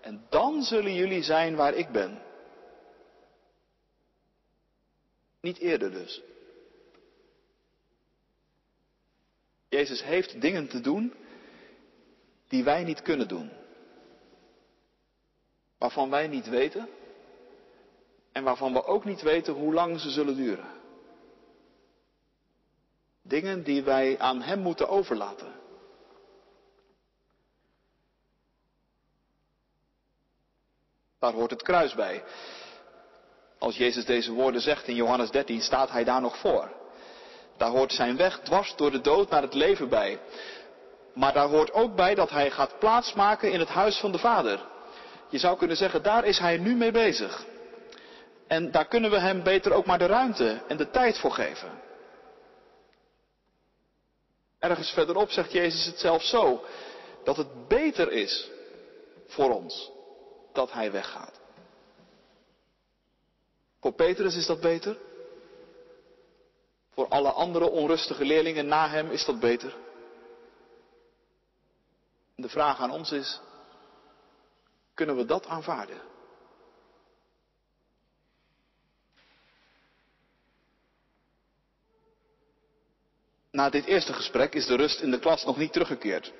En 0.00 0.26
dan 0.28 0.62
zullen 0.62 0.94
jullie 0.94 1.22
zijn 1.22 1.56
waar 1.56 1.74
ik 1.74 1.88
ben. 1.88 2.22
Niet 5.40 5.58
eerder 5.58 5.90
dus. 5.90 6.22
Jezus 9.68 10.02
heeft 10.02 10.40
dingen 10.40 10.68
te 10.68 10.80
doen 10.80 11.14
die 12.48 12.64
wij 12.64 12.84
niet 12.84 13.02
kunnen 13.02 13.28
doen. 13.28 13.50
Waarvan 15.78 16.10
wij 16.10 16.26
niet 16.26 16.48
weten 16.48 16.88
en 18.32 18.44
waarvan 18.44 18.72
we 18.72 18.84
ook 18.84 19.04
niet 19.04 19.22
weten 19.22 19.54
hoe 19.54 19.74
lang 19.74 20.00
ze 20.00 20.10
zullen 20.10 20.36
duren. 20.36 20.76
Dingen 23.22 23.62
die 23.62 23.82
wij 23.82 24.18
aan 24.18 24.42
Hem 24.42 24.58
moeten 24.58 24.88
overlaten. 24.88 25.52
Daar 31.18 31.32
hoort 31.32 31.50
het 31.50 31.62
kruis 31.62 31.94
bij. 31.94 32.24
Als 33.58 33.76
Jezus 33.76 34.04
deze 34.04 34.32
woorden 34.32 34.60
zegt 34.60 34.86
in 34.86 34.94
Johannes 34.94 35.30
13, 35.30 35.60
staat 35.60 35.90
hij 35.90 36.04
daar 36.04 36.20
nog 36.20 36.36
voor. 36.36 36.72
Daar 37.56 37.70
hoort 37.70 37.92
zijn 37.92 38.16
weg 38.16 38.40
dwars 38.40 38.76
door 38.76 38.90
de 38.90 39.00
dood 39.00 39.30
naar 39.30 39.42
het 39.42 39.54
leven 39.54 39.88
bij. 39.88 40.20
Maar 41.14 41.32
daar 41.32 41.48
hoort 41.48 41.72
ook 41.72 41.94
bij 41.94 42.14
dat 42.14 42.30
hij 42.30 42.50
gaat 42.50 42.78
plaatsmaken 42.78 43.52
in 43.52 43.58
het 43.58 43.68
huis 43.68 43.98
van 43.98 44.12
de 44.12 44.18
Vader. 44.18 44.66
Je 45.28 45.38
zou 45.38 45.58
kunnen 45.58 45.76
zeggen, 45.76 46.02
daar 46.02 46.24
is 46.24 46.38
hij 46.38 46.56
nu 46.56 46.74
mee 46.74 46.92
bezig. 46.92 47.46
En 48.46 48.70
daar 48.70 48.86
kunnen 48.86 49.10
we 49.10 49.18
hem 49.18 49.42
beter 49.42 49.72
ook 49.72 49.86
maar 49.86 49.98
de 49.98 50.06
ruimte 50.06 50.62
en 50.68 50.76
de 50.76 50.90
tijd 50.90 51.18
voor 51.18 51.32
geven. 51.32 51.70
Ergens 54.58 54.90
verderop 54.90 55.30
zegt 55.30 55.52
Jezus 55.52 55.86
het 55.86 55.98
zelf 55.98 56.22
zo, 56.22 56.64
dat 57.24 57.36
het 57.36 57.68
beter 57.68 58.12
is 58.12 58.50
voor 59.26 59.54
ons 59.54 59.90
dat 60.52 60.72
hij 60.72 60.92
weggaat. 60.92 61.40
Voor 63.80 63.92
Petrus 63.92 64.36
is 64.36 64.46
dat 64.46 64.60
beter. 64.60 64.96
Voor 66.94 67.08
alle 67.08 67.30
andere 67.30 67.70
onrustige 67.70 68.24
leerlingen 68.24 68.66
na 68.66 68.88
hem 68.88 69.10
is 69.10 69.24
dat 69.24 69.40
beter. 69.40 69.74
De 72.36 72.48
vraag 72.48 72.80
aan 72.80 72.90
ons 72.90 73.12
is, 73.12 73.40
kunnen 74.98 75.16
we 75.16 75.24
dat 75.24 75.46
aanvaarden? 75.46 76.00
Na 83.50 83.70
dit 83.70 83.84
eerste 83.84 84.12
gesprek 84.12 84.54
is 84.54 84.66
de 84.66 84.76
rust 84.76 85.00
in 85.00 85.10
de 85.10 85.18
klas 85.18 85.44
nog 85.44 85.56
niet 85.56 85.72
teruggekeerd. 85.72 86.32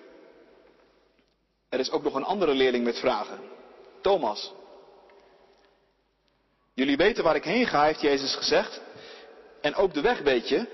Er 1.68 1.78
is 1.78 1.90
ook 1.90 2.02
nog 2.02 2.14
een 2.14 2.24
andere 2.24 2.54
leerling 2.54 2.84
met 2.84 2.98
vragen. 2.98 3.38
Thomas. 4.00 4.52
Jullie 6.74 6.96
weten 6.96 7.24
waar 7.24 7.36
ik 7.36 7.44
heen 7.44 7.66
ga, 7.66 7.84
heeft 7.84 8.00
Jezus 8.00 8.34
gezegd. 8.34 8.80
En 9.60 9.74
ook 9.74 9.94
de 9.94 10.00
weg 10.00 10.18
weet 10.18 10.48
je. 10.48 10.66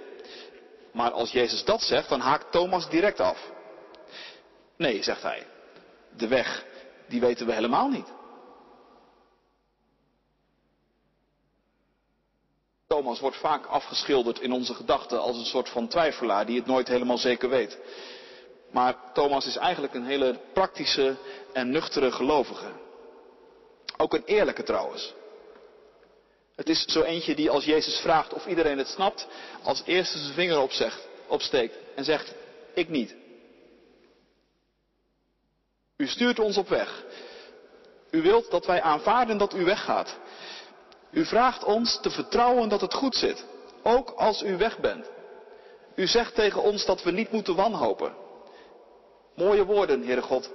Maar 0.93 1.11
als 1.11 1.31
Jezus 1.31 1.65
dat 1.65 1.83
zegt, 1.83 2.09
dan 2.09 2.21
haakt 2.21 2.53
Thomas 2.53 2.89
direct 2.89 3.21
af. 3.21 3.51
Nee, 4.77 5.03
zegt 5.03 5.23
hij. 5.23 5.47
De 6.17 6.29
weg, 6.29 6.65
die 7.09 7.21
weten 7.21 7.47
we 7.47 7.53
helemaal 7.53 7.89
niet. 7.89 8.13
Thomas 12.87 13.21
wordt 13.21 13.37
vaak 13.37 13.67
afgeschilderd 13.67 14.41
in 14.41 14.53
onze 14.53 14.75
gedachten 14.75 15.21
als 15.21 15.37
een 15.37 15.45
soort 15.45 15.69
van 15.69 15.89
twijfelaar 15.89 16.47
die 16.47 16.57
het 16.59 16.67
nooit 16.67 16.89
helemaal 16.89 17.19
zeker 17.19 17.49
weet. 17.49 17.79
Maar 18.71 18.97
Thomas 19.13 19.47
is 19.47 19.57
eigenlijk 19.57 19.95
een 19.95 20.05
hele 20.05 20.41
praktische 20.53 21.17
en 21.53 21.71
nuchtere 21.71 22.13
gelovige. 22.13 22.67
Ook 23.97 24.15
een 24.15 24.25
eerlijke 24.25 24.63
trouwens. 24.63 25.15
Het 26.57 26.69
is 26.69 26.85
zo 26.85 27.03
eentje 27.03 27.35
die 27.35 27.51
als 27.51 27.65
Jezus 27.65 27.99
vraagt 27.99 28.35
of 28.35 28.47
iedereen 28.47 28.79
het 28.79 28.89
snapt, 28.89 29.27
als 29.63 29.83
eerste 29.85 30.19
zijn 30.19 30.35
vinger 30.35 30.69
opsteekt 31.27 31.75
en 31.95 32.05
zegt, 32.05 32.35
ik 32.75 32.89
niet. 32.89 33.15
U 35.97 36.07
stuurt 36.07 36.39
ons 36.39 36.57
op 36.57 36.69
weg. 36.69 37.05
U 38.11 38.23
wilt 38.23 38.51
dat 38.51 38.67
wij 38.67 38.83
aanvaarden 38.83 39.39
dat 39.39 39.55
u 39.55 39.65
weggaat. 39.65 40.19
U 41.11 41.25
vraagt 41.25 41.65
ons 41.65 42.01
te 42.01 42.11
vertrouwen 42.11 42.69
dat 42.69 42.81
het 42.81 42.95
goed 42.95 43.17
zit, 43.17 43.47
ook 43.83 44.11
als 44.11 44.43
u 44.43 44.57
weg 44.57 44.79
bent. 44.79 45.11
U 45.95 46.07
zegt 46.07 46.35
tegen 46.35 46.63
ons 46.63 46.85
dat 46.85 47.03
we 47.03 47.11
niet 47.11 47.31
moeten 47.31 47.57
wanhopen. 47.57 48.15
Mooie 49.35 49.65
woorden, 49.65 50.03
Heere 50.03 50.23
God, 50.23 50.51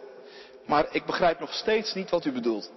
maar 0.66 0.88
ik 0.92 1.06
begrijp 1.06 1.40
nog 1.40 1.54
steeds 1.54 1.94
niet 1.94 2.10
wat 2.10 2.26
u 2.26 2.32
bedoelt. 2.32 2.72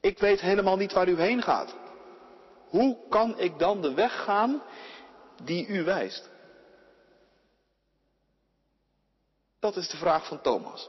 Ik 0.00 0.18
weet 0.18 0.40
helemaal 0.40 0.76
niet 0.76 0.92
waar 0.92 1.08
u 1.08 1.20
heen 1.20 1.42
gaat. 1.42 1.74
Hoe 2.68 2.98
kan 3.08 3.38
ik 3.38 3.58
dan 3.58 3.82
de 3.82 3.94
weg 3.94 4.24
gaan 4.24 4.62
die 5.42 5.66
u 5.66 5.84
wijst? 5.84 6.28
Dat 9.60 9.76
is 9.76 9.88
de 9.88 9.96
vraag 9.96 10.26
van 10.26 10.40
Thomas. 10.40 10.88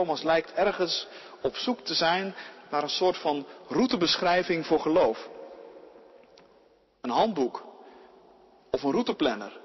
Thomas 0.00 0.22
lijkt 0.22 0.52
ergens 0.52 1.06
op 1.40 1.56
zoek 1.56 1.80
te 1.80 1.94
zijn 1.94 2.34
naar 2.70 2.82
een 2.82 2.88
soort 2.88 3.16
van 3.16 3.46
routebeschrijving 3.68 4.66
voor 4.66 4.80
geloof. 4.80 5.28
Een 7.00 7.10
handboek 7.10 7.64
of 8.70 8.82
een 8.82 8.90
routeplanner. 8.90 9.60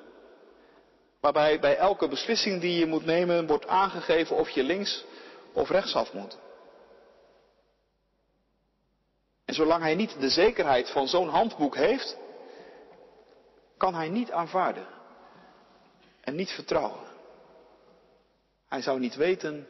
Waarbij 1.20 1.60
bij 1.60 1.78
elke 1.78 2.08
beslissing 2.08 2.62
die 2.62 2.80
je 2.80 2.86
moet 2.86 3.06
nemen 3.06 3.48
wordt 3.48 3.68
aangegeven 3.68 4.36
of 4.36 4.50
je 4.50 4.64
links 4.64 5.06
of 5.54 5.70
rechtsaf 5.70 6.14
moet. 6.14 6.38
En 9.46 9.54
zolang 9.54 9.82
hij 9.82 9.96
niet 9.96 10.20
de 10.20 10.30
zekerheid 10.30 10.90
van 10.90 11.08
zo'n 11.08 11.30
handboek 11.30 11.76
heeft, 11.76 12.18
kan 13.78 13.94
hij 13.96 14.10
niet 14.10 14.32
aanvaarden 14.32 14.88
en 16.22 16.36
niet 16.36 16.52
vertrouwen. 16.52 17.14
Hij 18.68 18.82
zou 18.82 19.00
niet 19.00 19.16
weten 19.16 19.68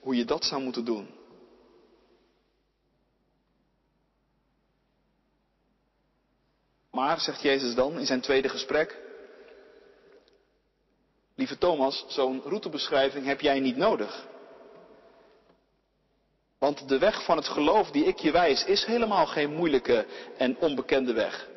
hoe 0.00 0.16
je 0.16 0.24
dat 0.24 0.44
zou 0.44 0.62
moeten 0.62 0.84
doen. 0.84 1.18
Maar, 6.90 7.20
zegt 7.20 7.42
Jezus 7.42 7.74
dan 7.74 7.98
in 7.98 8.06
zijn 8.06 8.20
tweede 8.20 8.48
gesprek, 8.48 8.98
lieve 11.34 11.58
Thomas, 11.58 12.04
zo'n 12.08 12.42
routebeschrijving 12.44 13.26
heb 13.26 13.40
jij 13.40 13.60
niet 13.60 13.76
nodig. 13.76 14.26
Want 16.58 16.88
de 16.88 16.98
weg 16.98 17.24
van 17.24 17.36
het 17.36 17.48
geloof 17.48 17.90
die 17.90 18.04
ik 18.04 18.18
je 18.18 18.30
wijs 18.30 18.64
is 18.64 18.84
helemaal 18.84 19.26
geen 19.26 19.54
moeilijke 19.54 20.06
en 20.36 20.56
onbekende 20.58 21.12
weg. 21.12 21.48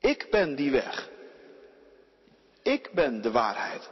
Ik 0.00 0.26
ben 0.30 0.54
die 0.54 0.70
weg. 0.70 1.08
Ik 2.62 2.90
ben 2.92 3.22
de 3.22 3.30
waarheid. 3.30 3.90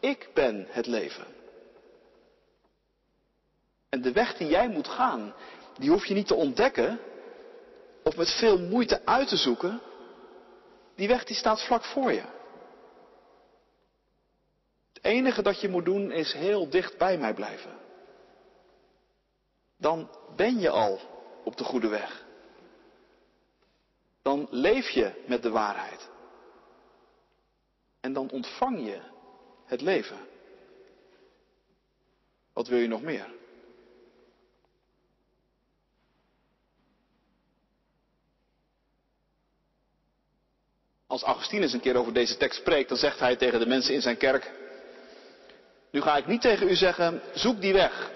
Ik 0.00 0.30
ben 0.34 0.66
het 0.70 0.86
leven. 0.86 1.26
En 3.96 4.02
de 4.02 4.12
weg 4.12 4.36
die 4.36 4.48
jij 4.48 4.68
moet 4.68 4.88
gaan, 4.88 5.34
die 5.78 5.90
hoef 5.90 6.06
je 6.06 6.14
niet 6.14 6.26
te 6.26 6.34
ontdekken 6.34 7.00
of 8.02 8.16
met 8.16 8.30
veel 8.30 8.58
moeite 8.58 9.04
uit 9.04 9.28
te 9.28 9.36
zoeken. 9.36 9.80
Die 10.94 11.08
weg 11.08 11.24
die 11.24 11.36
staat 11.36 11.62
vlak 11.62 11.84
voor 11.84 12.12
je. 12.12 12.22
Het 14.92 15.04
enige 15.04 15.42
dat 15.42 15.60
je 15.60 15.68
moet 15.68 15.84
doen 15.84 16.10
is 16.10 16.32
heel 16.32 16.70
dicht 16.70 16.98
bij 16.98 17.18
mij 17.18 17.34
blijven. 17.34 17.78
Dan 19.76 20.10
ben 20.36 20.58
je 20.58 20.70
al 20.70 21.00
op 21.44 21.56
de 21.56 21.64
goede 21.64 21.88
weg. 21.88 22.24
Dan 24.22 24.46
leef 24.50 24.88
je 24.88 25.24
met 25.26 25.42
de 25.42 25.50
waarheid. 25.50 26.08
En 28.00 28.12
dan 28.12 28.30
ontvang 28.30 28.84
je 28.84 29.00
het 29.64 29.80
leven. 29.80 30.18
Wat 32.52 32.68
wil 32.68 32.78
je 32.78 32.88
nog 32.88 33.02
meer? 33.02 33.35
Als 41.06 41.22
Augustinus 41.22 41.72
een 41.72 41.80
keer 41.80 41.96
over 41.96 42.12
deze 42.12 42.36
tekst 42.36 42.60
spreekt, 42.60 42.88
dan 42.88 42.98
zegt 42.98 43.18
hij 43.18 43.36
tegen 43.36 43.58
de 43.58 43.66
mensen 43.66 43.94
in 43.94 44.02
zijn 44.02 44.16
kerk: 44.16 44.52
Nu 45.90 46.00
ga 46.00 46.16
ik 46.16 46.26
niet 46.26 46.40
tegen 46.40 46.68
u 46.68 46.74
zeggen, 46.74 47.22
zoek 47.34 47.60
die 47.60 47.72
weg 47.72 48.10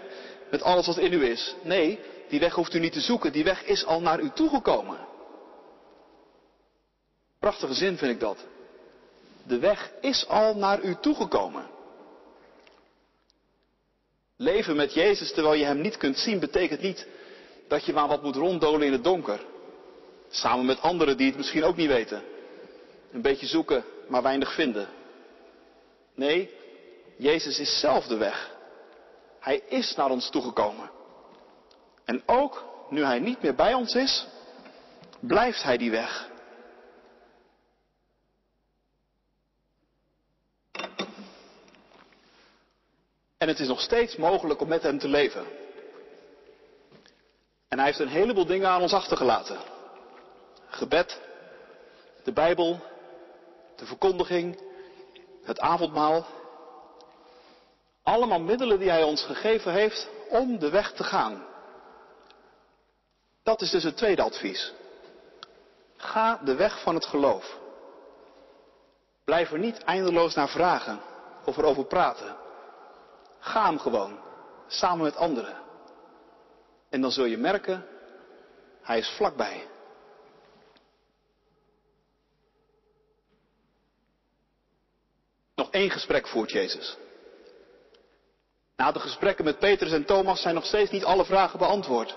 met 0.50 0.62
alles 0.62 0.87
wat 0.87 0.98
in 0.98 1.12
u 1.12 1.24
is. 1.24 1.55
Nee, 1.62 1.98
die 2.29 2.40
weg 2.40 2.55
hoeft 2.55 2.74
u 2.74 2.79
niet 2.79 2.92
te 2.92 3.00
zoeken, 3.00 3.33
die 3.33 3.44
weg 3.44 3.64
is 3.64 3.85
al 3.85 4.00
naar 4.00 4.20
u 4.20 4.31
toegekomen. 4.35 4.98
Prachtige 7.38 7.74
zin 7.74 7.96
vind 7.96 8.12
ik 8.12 8.20
dat. 8.20 8.46
De 9.46 9.59
weg 9.59 9.90
is 10.00 10.29
al 10.29 10.55
naar 10.55 10.83
u 10.83 10.96
toegekomen. 11.00 11.70
Leven 14.37 14.76
met 14.76 14.94
Jezus 14.94 15.33
terwijl 15.33 15.55
je 15.55 15.64
Hem 15.64 15.81
niet 15.81 15.96
kunt 15.96 16.18
zien, 16.18 16.38
betekent 16.38 16.81
niet 16.81 17.07
dat 17.68 17.85
je 17.85 17.92
maar 17.92 18.09
wat 18.09 18.22
moet 18.22 18.37
ronddolen 18.37 18.87
in 18.87 18.92
het 18.92 19.05
donker. 19.05 19.40
Samen 20.29 20.66
met 20.66 20.81
anderen 20.81 21.16
die 21.16 21.26
het 21.26 21.37
misschien 21.37 21.64
ook 21.64 21.76
niet 21.76 21.88
weten. 21.88 22.22
Een 23.12 23.22
beetje 23.22 23.46
zoeken, 23.46 23.84
maar 24.08 24.22
weinig 24.22 24.54
vinden. 24.54 24.88
Nee, 26.14 26.50
Jezus 27.16 27.58
is 27.58 27.80
zelf 27.80 28.06
de 28.06 28.16
weg. 28.16 28.50
Hij 29.40 29.62
is 29.68 29.94
naar 29.94 30.10
ons 30.10 30.30
toegekomen. 30.30 30.90
En 32.04 32.22
ook 32.26 32.64
nu 32.88 33.04
Hij 33.04 33.18
niet 33.18 33.42
meer 33.42 33.54
bij 33.54 33.74
ons 33.74 33.94
is, 33.94 34.26
blijft 35.20 35.62
Hij 35.62 35.76
die 35.76 35.90
weg. 35.90 36.28
En 43.38 43.48
het 43.48 43.60
is 43.60 43.68
nog 43.68 43.80
steeds 43.80 44.16
mogelijk 44.16 44.60
om 44.60 44.68
met 44.68 44.82
Hem 44.82 44.98
te 44.98 45.08
leven. 45.08 45.46
En 47.68 47.78
Hij 47.78 47.86
heeft 47.86 47.98
een 47.98 48.08
heleboel 48.08 48.46
dingen 48.46 48.68
aan 48.68 48.82
ons 48.82 48.92
achtergelaten. 48.92 49.58
Gebed, 50.68 51.20
de 52.24 52.32
Bijbel, 52.32 52.80
de 53.80 53.86
verkondiging, 53.86 54.60
het 55.42 55.60
avondmaal. 55.60 56.26
Allemaal 58.02 58.40
middelen 58.40 58.78
die 58.78 58.90
Hij 58.90 59.02
ons 59.02 59.24
gegeven 59.24 59.72
heeft 59.72 60.08
om 60.28 60.58
de 60.58 60.70
weg 60.70 60.92
te 60.92 61.04
gaan. 61.04 61.46
Dat 63.42 63.60
is 63.60 63.70
dus 63.70 63.82
het 63.82 63.96
tweede 63.96 64.22
advies. 64.22 64.72
Ga 65.96 66.40
de 66.44 66.54
weg 66.54 66.82
van 66.82 66.94
het 66.94 67.06
geloof. 67.06 67.58
Blijf 69.24 69.52
er 69.52 69.58
niet 69.58 69.78
eindeloos 69.78 70.34
naar 70.34 70.48
vragen 70.48 71.00
of 71.44 71.56
erover 71.56 71.84
praten. 71.84 72.36
Ga 73.38 73.64
hem 73.64 73.78
gewoon, 73.78 74.18
samen 74.66 75.04
met 75.04 75.16
anderen. 75.16 75.56
En 76.88 77.00
dan 77.00 77.10
zul 77.10 77.24
je 77.24 77.38
merken, 77.38 77.86
hij 78.82 78.98
is 78.98 79.08
vlakbij. 79.16 79.66
Nog 85.70 85.80
één 85.80 85.90
gesprek 85.90 86.28
voert 86.28 86.50
Jezus. 86.50 86.96
Na 88.76 88.92
de 88.92 88.98
gesprekken 88.98 89.44
met 89.44 89.59
Petrus 89.59 89.92
en 89.92 90.04
Thomas 90.04 90.40
zijn 90.40 90.54
nog 90.54 90.64
steeds 90.66 90.90
niet 90.90 91.04
alle 91.04 91.24
vragen 91.24 91.59
beantwoord. 91.59 92.16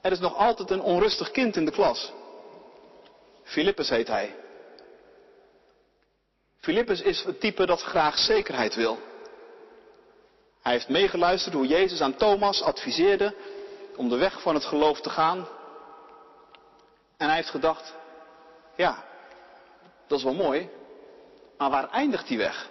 Er 0.00 0.12
is 0.12 0.18
nog 0.18 0.36
altijd 0.36 0.70
een 0.70 0.80
onrustig 0.80 1.30
kind 1.30 1.56
in 1.56 1.64
de 1.64 1.70
klas. 1.70 2.12
Filippus 3.42 3.88
heet 3.88 4.08
hij. 4.08 4.34
Filippus 6.58 7.00
is 7.00 7.22
het 7.24 7.40
type 7.40 7.66
dat 7.66 7.82
graag 7.82 8.18
zekerheid 8.18 8.74
wil. 8.74 8.98
Hij 10.62 10.72
heeft 10.72 10.88
meegeluisterd 10.88 11.54
hoe 11.54 11.66
Jezus 11.66 12.00
aan 12.00 12.16
Thomas 12.16 12.62
adviseerde 12.62 13.34
om 13.96 14.08
de 14.08 14.16
weg 14.16 14.42
van 14.42 14.54
het 14.54 14.64
geloof 14.64 15.00
te 15.00 15.10
gaan. 15.10 15.48
En 17.16 17.26
hij 17.26 17.36
heeft 17.36 17.50
gedacht, 17.50 17.94
ja, 18.76 19.04
dat 20.06 20.18
is 20.18 20.24
wel 20.24 20.34
mooi, 20.34 20.70
maar 21.60 21.70
waar 21.70 21.90
eindigt 21.90 22.28
die 22.28 22.38
weg? 22.38 22.70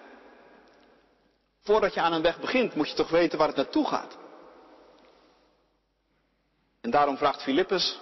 Voordat 1.61 1.93
je 1.93 2.01
aan 2.01 2.13
een 2.13 2.21
weg 2.21 2.39
begint, 2.39 2.75
moet 2.75 2.89
je 2.89 2.95
toch 2.95 3.09
weten 3.09 3.37
waar 3.37 3.47
het 3.47 3.55
naartoe 3.57 3.87
gaat. 3.87 4.17
En 6.81 6.89
daarom 6.89 7.17
vraagt 7.17 7.41
Filippus, 7.41 7.99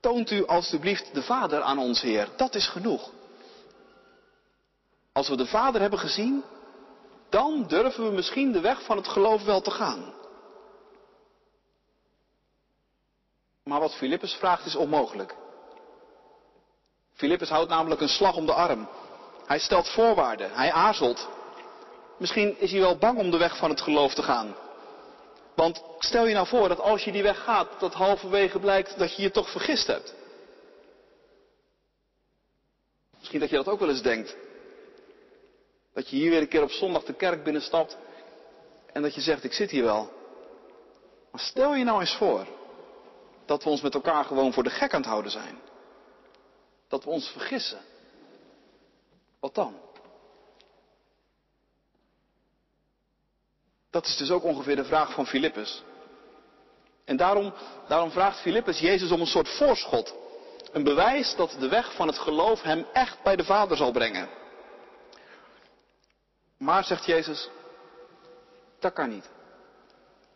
toont 0.00 0.30
u 0.30 0.46
alstublieft 0.46 1.14
de 1.14 1.22
Vader 1.22 1.62
aan 1.62 1.78
ons 1.78 2.00
Heer, 2.00 2.28
dat 2.36 2.54
is 2.54 2.68
genoeg. 2.68 3.10
Als 5.12 5.28
we 5.28 5.36
de 5.36 5.46
Vader 5.46 5.80
hebben 5.80 5.98
gezien, 5.98 6.44
dan 7.28 7.66
durven 7.66 8.04
we 8.04 8.10
misschien 8.14 8.52
de 8.52 8.60
weg 8.60 8.82
van 8.84 8.96
het 8.96 9.08
geloof 9.08 9.44
wel 9.44 9.60
te 9.60 9.70
gaan. 9.70 10.14
Maar 13.64 13.80
wat 13.80 13.94
Filippus 13.94 14.34
vraagt 14.34 14.66
is 14.66 14.76
onmogelijk. 14.76 15.34
Filippus 17.12 17.48
houdt 17.48 17.70
namelijk 17.70 18.00
een 18.00 18.08
slag 18.08 18.36
om 18.36 18.46
de 18.46 18.54
arm. 18.54 18.88
Hij 19.46 19.58
stelt 19.58 19.88
voorwaarden, 19.88 20.52
hij 20.52 20.72
aarzelt. 20.72 21.28
Misschien 22.18 22.60
is 22.60 22.70
hij 22.70 22.80
wel 22.80 22.98
bang 22.98 23.18
om 23.18 23.30
de 23.30 23.36
weg 23.36 23.56
van 23.56 23.70
het 23.70 23.80
geloof 23.80 24.14
te 24.14 24.22
gaan. 24.22 24.54
Want 25.54 25.82
stel 25.98 26.26
je 26.26 26.34
nou 26.34 26.46
voor 26.46 26.68
dat 26.68 26.80
als 26.80 27.04
je 27.04 27.12
die 27.12 27.22
weg 27.22 27.42
gaat, 27.42 27.80
dat 27.80 27.94
halverwege 27.94 28.58
blijkt 28.58 28.98
dat 28.98 29.16
je 29.16 29.22
je 29.22 29.30
toch 29.30 29.50
vergist 29.50 29.86
hebt. 29.86 30.14
Misschien 33.18 33.40
dat 33.40 33.50
je 33.50 33.56
dat 33.56 33.68
ook 33.68 33.80
wel 33.80 33.88
eens 33.88 34.02
denkt. 34.02 34.36
Dat 35.94 36.10
je 36.10 36.16
hier 36.16 36.30
weer 36.30 36.40
een 36.40 36.48
keer 36.48 36.62
op 36.62 36.70
zondag 36.70 37.04
de 37.04 37.14
kerk 37.14 37.44
binnenstapt 37.44 37.96
en 38.92 39.02
dat 39.02 39.14
je 39.14 39.20
zegt, 39.20 39.44
ik 39.44 39.52
zit 39.52 39.70
hier 39.70 39.84
wel. 39.84 40.12
Maar 41.30 41.40
stel 41.40 41.74
je 41.74 41.84
nou 41.84 42.00
eens 42.00 42.16
voor 42.16 42.46
dat 43.46 43.64
we 43.64 43.70
ons 43.70 43.80
met 43.80 43.94
elkaar 43.94 44.24
gewoon 44.24 44.52
voor 44.52 44.62
de 44.62 44.70
gek 44.70 44.94
aan 44.94 45.00
het 45.00 45.10
houden 45.10 45.30
zijn. 45.30 45.58
Dat 46.88 47.04
we 47.04 47.10
ons 47.10 47.28
vergissen. 47.28 47.78
Wat 49.44 49.54
dan? 49.54 49.80
Dat 53.90 54.06
is 54.06 54.16
dus 54.16 54.30
ook 54.30 54.42
ongeveer 54.42 54.76
de 54.76 54.84
vraag 54.84 55.14
van 55.14 55.26
Filippus. 55.26 55.82
En 57.04 57.16
daarom, 57.16 57.54
daarom 57.88 58.10
vraagt 58.10 58.40
Filippus 58.40 58.78
Jezus 58.78 59.10
om 59.10 59.20
een 59.20 59.26
soort 59.26 59.48
voorschot. 59.48 60.14
Een 60.72 60.82
bewijs 60.82 61.34
dat 61.36 61.56
de 61.58 61.68
weg 61.68 61.94
van 61.94 62.06
het 62.06 62.18
geloof 62.18 62.62
hem 62.62 62.86
echt 62.92 63.22
bij 63.22 63.36
de 63.36 63.44
Vader 63.44 63.76
zal 63.76 63.92
brengen. 63.92 64.28
Maar, 66.58 66.84
zegt 66.84 67.04
Jezus, 67.04 67.48
dat 68.78 68.92
kan 68.92 69.08
niet, 69.08 69.30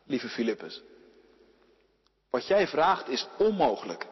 lieve 0.07 0.29
Filippus. 0.29 0.83
Wat 2.31 2.47
jij 2.47 2.67
vraagt 2.67 3.09
is 3.09 3.27
onmogelijk. 3.39 4.07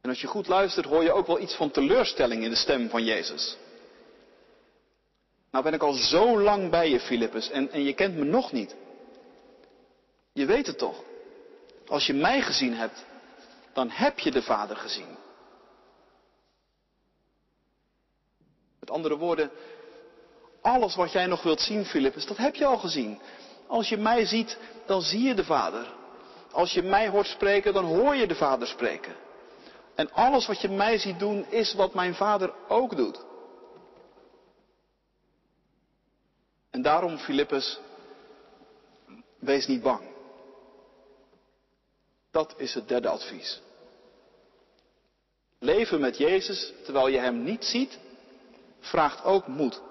En 0.00 0.08
als 0.10 0.20
je 0.20 0.26
goed 0.26 0.48
luistert, 0.48 0.86
hoor 0.86 1.02
je 1.02 1.12
ook 1.12 1.26
wel 1.26 1.40
iets 1.40 1.54
van 1.54 1.70
teleurstelling 1.70 2.44
in 2.44 2.50
de 2.50 2.56
stem 2.56 2.88
van 2.88 3.04
Jezus. 3.04 3.56
Nou 5.50 5.64
ben 5.64 5.74
ik 5.74 5.82
al 5.82 5.92
zo 5.92 6.40
lang 6.40 6.70
bij 6.70 6.90
je, 6.90 7.00
Filippus, 7.00 7.50
en, 7.50 7.70
en 7.70 7.82
je 7.82 7.92
kent 7.92 8.16
me 8.16 8.24
nog 8.24 8.52
niet. 8.52 8.76
Je 10.32 10.46
weet 10.46 10.66
het 10.66 10.78
toch. 10.78 11.02
Als 11.86 12.06
je 12.06 12.14
mij 12.14 12.42
gezien 12.42 12.74
hebt, 12.74 13.04
dan 13.72 13.90
heb 13.90 14.18
je 14.18 14.30
de 14.30 14.42
Vader 14.42 14.76
gezien. 14.76 15.16
Met 18.80 18.90
andere 18.90 19.16
woorden, 19.16 19.50
alles 20.60 20.94
wat 20.94 21.12
jij 21.12 21.26
nog 21.26 21.42
wilt 21.42 21.60
zien, 21.60 21.84
Filippus, 21.84 22.26
dat 22.26 22.36
heb 22.36 22.54
je 22.54 22.64
al 22.64 22.78
gezien. 22.78 23.20
Als 23.66 23.88
je 23.88 23.96
mij 23.96 24.24
ziet, 24.24 24.58
dan 24.86 25.02
zie 25.02 25.22
je 25.22 25.34
de 25.34 25.44
Vader. 25.44 25.92
Als 26.52 26.72
je 26.72 26.82
mij 26.82 27.08
hoort 27.08 27.26
spreken, 27.26 27.72
dan 27.72 27.84
hoor 27.84 28.14
je 28.14 28.26
de 28.26 28.34
Vader 28.34 28.68
spreken. 28.68 29.14
En 29.98 30.12
alles 30.12 30.46
wat 30.46 30.60
je 30.60 30.68
mij 30.68 30.98
ziet 30.98 31.18
doen, 31.18 31.46
is 31.50 31.74
wat 31.74 31.94
mijn 31.94 32.14
Vader 32.14 32.54
ook 32.68 32.96
doet. 32.96 33.24
En 36.70 36.82
daarom, 36.82 37.18
Filippus, 37.18 37.78
wees 39.38 39.66
niet 39.66 39.82
bang. 39.82 40.08
Dat 42.30 42.54
is 42.56 42.74
het 42.74 42.88
derde 42.88 43.08
advies. 43.08 43.60
Leven 45.58 46.00
met 46.00 46.16
Jezus 46.16 46.72
terwijl 46.84 47.08
je 47.08 47.18
Hem 47.18 47.42
niet 47.42 47.64
ziet, 47.64 47.98
vraagt 48.80 49.24
ook 49.24 49.46
moed. 49.46 49.82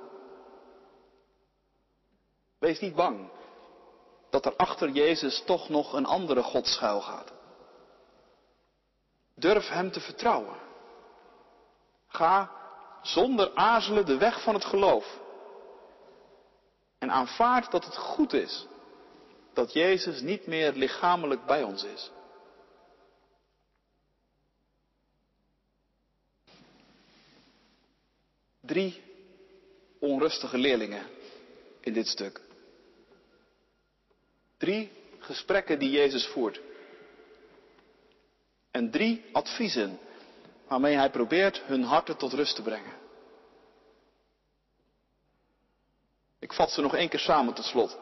Wees 2.60 2.80
niet 2.80 2.96
bang 2.96 3.30
dat 4.30 4.46
er 4.46 4.56
achter 4.56 4.90
Jezus 4.90 5.44
toch 5.46 5.70
nog 5.70 5.94
een 5.94 6.06
andere 6.06 6.44
God 6.44 6.68
schuil 6.68 7.02
gaat. 7.02 7.36
Durf 9.40 9.68
Hem 9.70 9.92
te 9.92 10.00
vertrouwen. 10.00 10.56
Ga 12.08 12.52
zonder 13.02 13.56
aarzelen 13.56 14.06
de 14.06 14.18
weg 14.18 14.44
van 14.44 14.54
het 14.54 14.66
geloof. 14.66 15.20
En 16.98 17.12
aanvaard 17.12 17.72
dat 17.72 17.86
het 17.86 17.98
goed 17.98 18.34
is 18.34 18.68
dat 19.54 19.74
Jezus 19.74 20.22
niet 20.22 20.48
meer 20.48 20.74
lichamelijk 20.74 21.46
bij 21.46 21.64
ons 21.64 21.84
is. 21.84 22.12
Drie 28.62 29.04
onrustige 30.00 30.58
leerlingen 30.58 31.08
in 31.82 31.94
dit 31.94 32.08
stuk. 32.08 32.42
Drie 34.58 34.92
gesprekken 35.20 35.80
die 35.80 35.90
Jezus 35.90 36.28
voert. 36.28 36.62
En 38.72 38.92
drie 38.92 39.26
adviezen 39.32 40.00
waarmee 40.68 40.96
hij 40.96 41.10
probeert 41.10 41.62
hun 41.62 41.84
harten 41.84 42.18
tot 42.18 42.34
rust 42.34 42.56
te 42.56 42.62
brengen. 42.62 42.94
Ik 46.40 46.54
vat 46.54 46.72
ze 46.72 46.82
nog 46.82 46.96
één 46.96 47.10
keer 47.10 47.20
samen 47.20 47.54
tot 47.54 47.66
slot. 47.66 47.98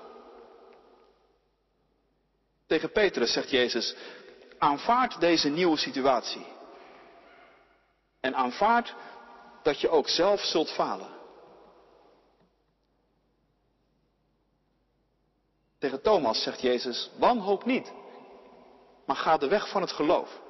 Tegen 2.68 2.92
Petrus 2.92 3.34
zegt 3.34 3.50
Jezus, 3.50 3.96
aanvaard 4.58 5.20
deze 5.20 5.50
nieuwe 5.50 5.78
situatie. 5.78 6.46
En 8.20 8.36
aanvaard 8.36 8.96
dat 9.64 9.82
je 9.82 9.90
ook 9.90 10.10
zelf 10.10 10.42
zult 10.42 10.72
falen. 10.72 11.14
Tegen 15.80 16.02
Thomas 16.02 16.44
zegt 16.44 16.62
Jezus, 16.62 17.10
wanhoop 17.18 17.66
niet, 17.66 17.94
maar 19.06 19.16
ga 19.16 19.38
de 19.38 19.48
weg 19.48 19.70
van 19.70 19.82
het 19.82 19.92
geloof. 19.92 20.44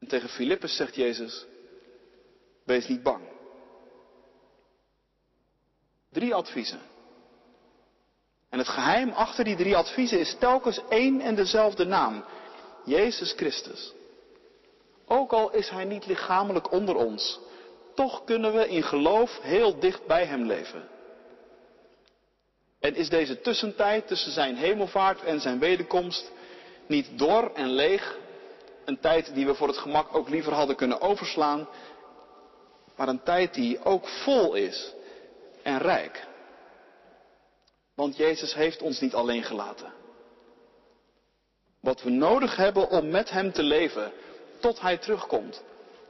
En 0.00 0.08
tegen 0.08 0.28
Filippus 0.28 0.76
zegt 0.76 0.94
Jezus, 0.94 1.46
wees 2.64 2.88
niet 2.88 3.02
bang. 3.02 3.22
Drie 6.10 6.34
adviezen. 6.34 6.80
En 8.48 8.58
het 8.58 8.68
geheim 8.68 9.10
achter 9.10 9.44
die 9.44 9.56
drie 9.56 9.76
adviezen 9.76 10.18
is 10.18 10.36
telkens 10.38 10.80
één 10.88 11.20
en 11.20 11.34
dezelfde 11.34 11.84
naam. 11.84 12.24
Jezus 12.84 13.32
Christus. 13.32 13.92
Ook 15.06 15.32
al 15.32 15.52
is 15.52 15.68
Hij 15.68 15.84
niet 15.84 16.06
lichamelijk 16.06 16.72
onder 16.72 16.94
ons, 16.94 17.40
toch 17.94 18.24
kunnen 18.24 18.52
we 18.52 18.68
in 18.68 18.82
geloof 18.82 19.38
heel 19.40 19.78
dicht 19.78 20.06
bij 20.06 20.24
Hem 20.24 20.46
leven. 20.46 20.88
En 22.80 22.94
is 22.94 23.08
deze 23.08 23.40
tussentijd 23.40 24.06
tussen 24.06 24.32
Zijn 24.32 24.56
hemelvaart 24.56 25.22
en 25.22 25.40
Zijn 25.40 25.58
wederkomst 25.58 26.32
niet 26.86 27.18
dor 27.18 27.52
en 27.54 27.68
leeg, 27.68 28.18
een 28.84 29.00
tijd 29.00 29.34
die 29.34 29.46
we 29.46 29.54
voor 29.54 29.68
het 29.68 29.78
gemak 29.78 30.14
ook 30.14 30.28
liever 30.28 30.52
hadden 30.52 30.76
kunnen 30.76 31.00
overslaan, 31.00 31.68
maar 32.96 33.08
een 33.08 33.22
tijd 33.22 33.54
die 33.54 33.84
ook 33.84 34.08
vol 34.08 34.54
is 34.54 34.94
en 35.62 35.78
rijk. 35.78 36.26
Want 37.94 38.16
Jezus 38.16 38.54
heeft 38.54 38.82
ons 38.82 39.00
niet 39.00 39.14
alleen 39.14 39.42
gelaten. 39.42 39.92
Wat 41.80 42.02
we 42.02 42.10
nodig 42.10 42.56
hebben 42.56 42.88
om 42.88 43.10
met 43.10 43.30
Hem 43.30 43.52
te 43.52 43.62
leven 43.62 44.12
tot 44.60 44.80
Hij 44.80 44.98
terugkomt, 44.98 45.62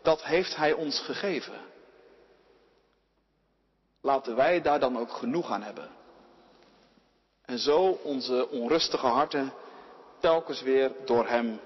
dat 0.02 0.22
heeft 0.22 0.56
Hij 0.56 0.72
ons 0.72 1.00
gegeven. 1.00 1.60
Laten 4.00 4.36
wij 4.36 4.60
daar 4.62 4.80
dan 4.80 4.98
ook 4.98 5.10
genoeg 5.10 5.50
aan 5.50 5.62
hebben. 5.62 5.88
En 7.44 7.58
zo 7.58 7.98
onze 8.02 8.48
onrustige 8.48 9.06
harten 9.06 9.52
telkens 10.20 10.62
weer 10.62 10.92
door 11.04 11.26
Hem 11.26 11.60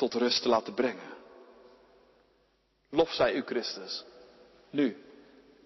tot 0.00 0.14
rust 0.14 0.42
te 0.42 0.48
laten 0.48 0.74
brengen. 0.74 1.14
Lof 2.90 3.12
zij 3.12 3.34
u 3.34 3.42
Christus, 3.42 4.04
nu 4.70 5.04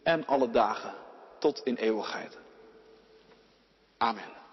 en 0.03 0.27
alle 0.27 0.51
dagen 0.51 0.94
tot 1.38 1.61
in 1.64 1.77
eeuwigheid. 1.77 2.38
Amen. 3.99 4.43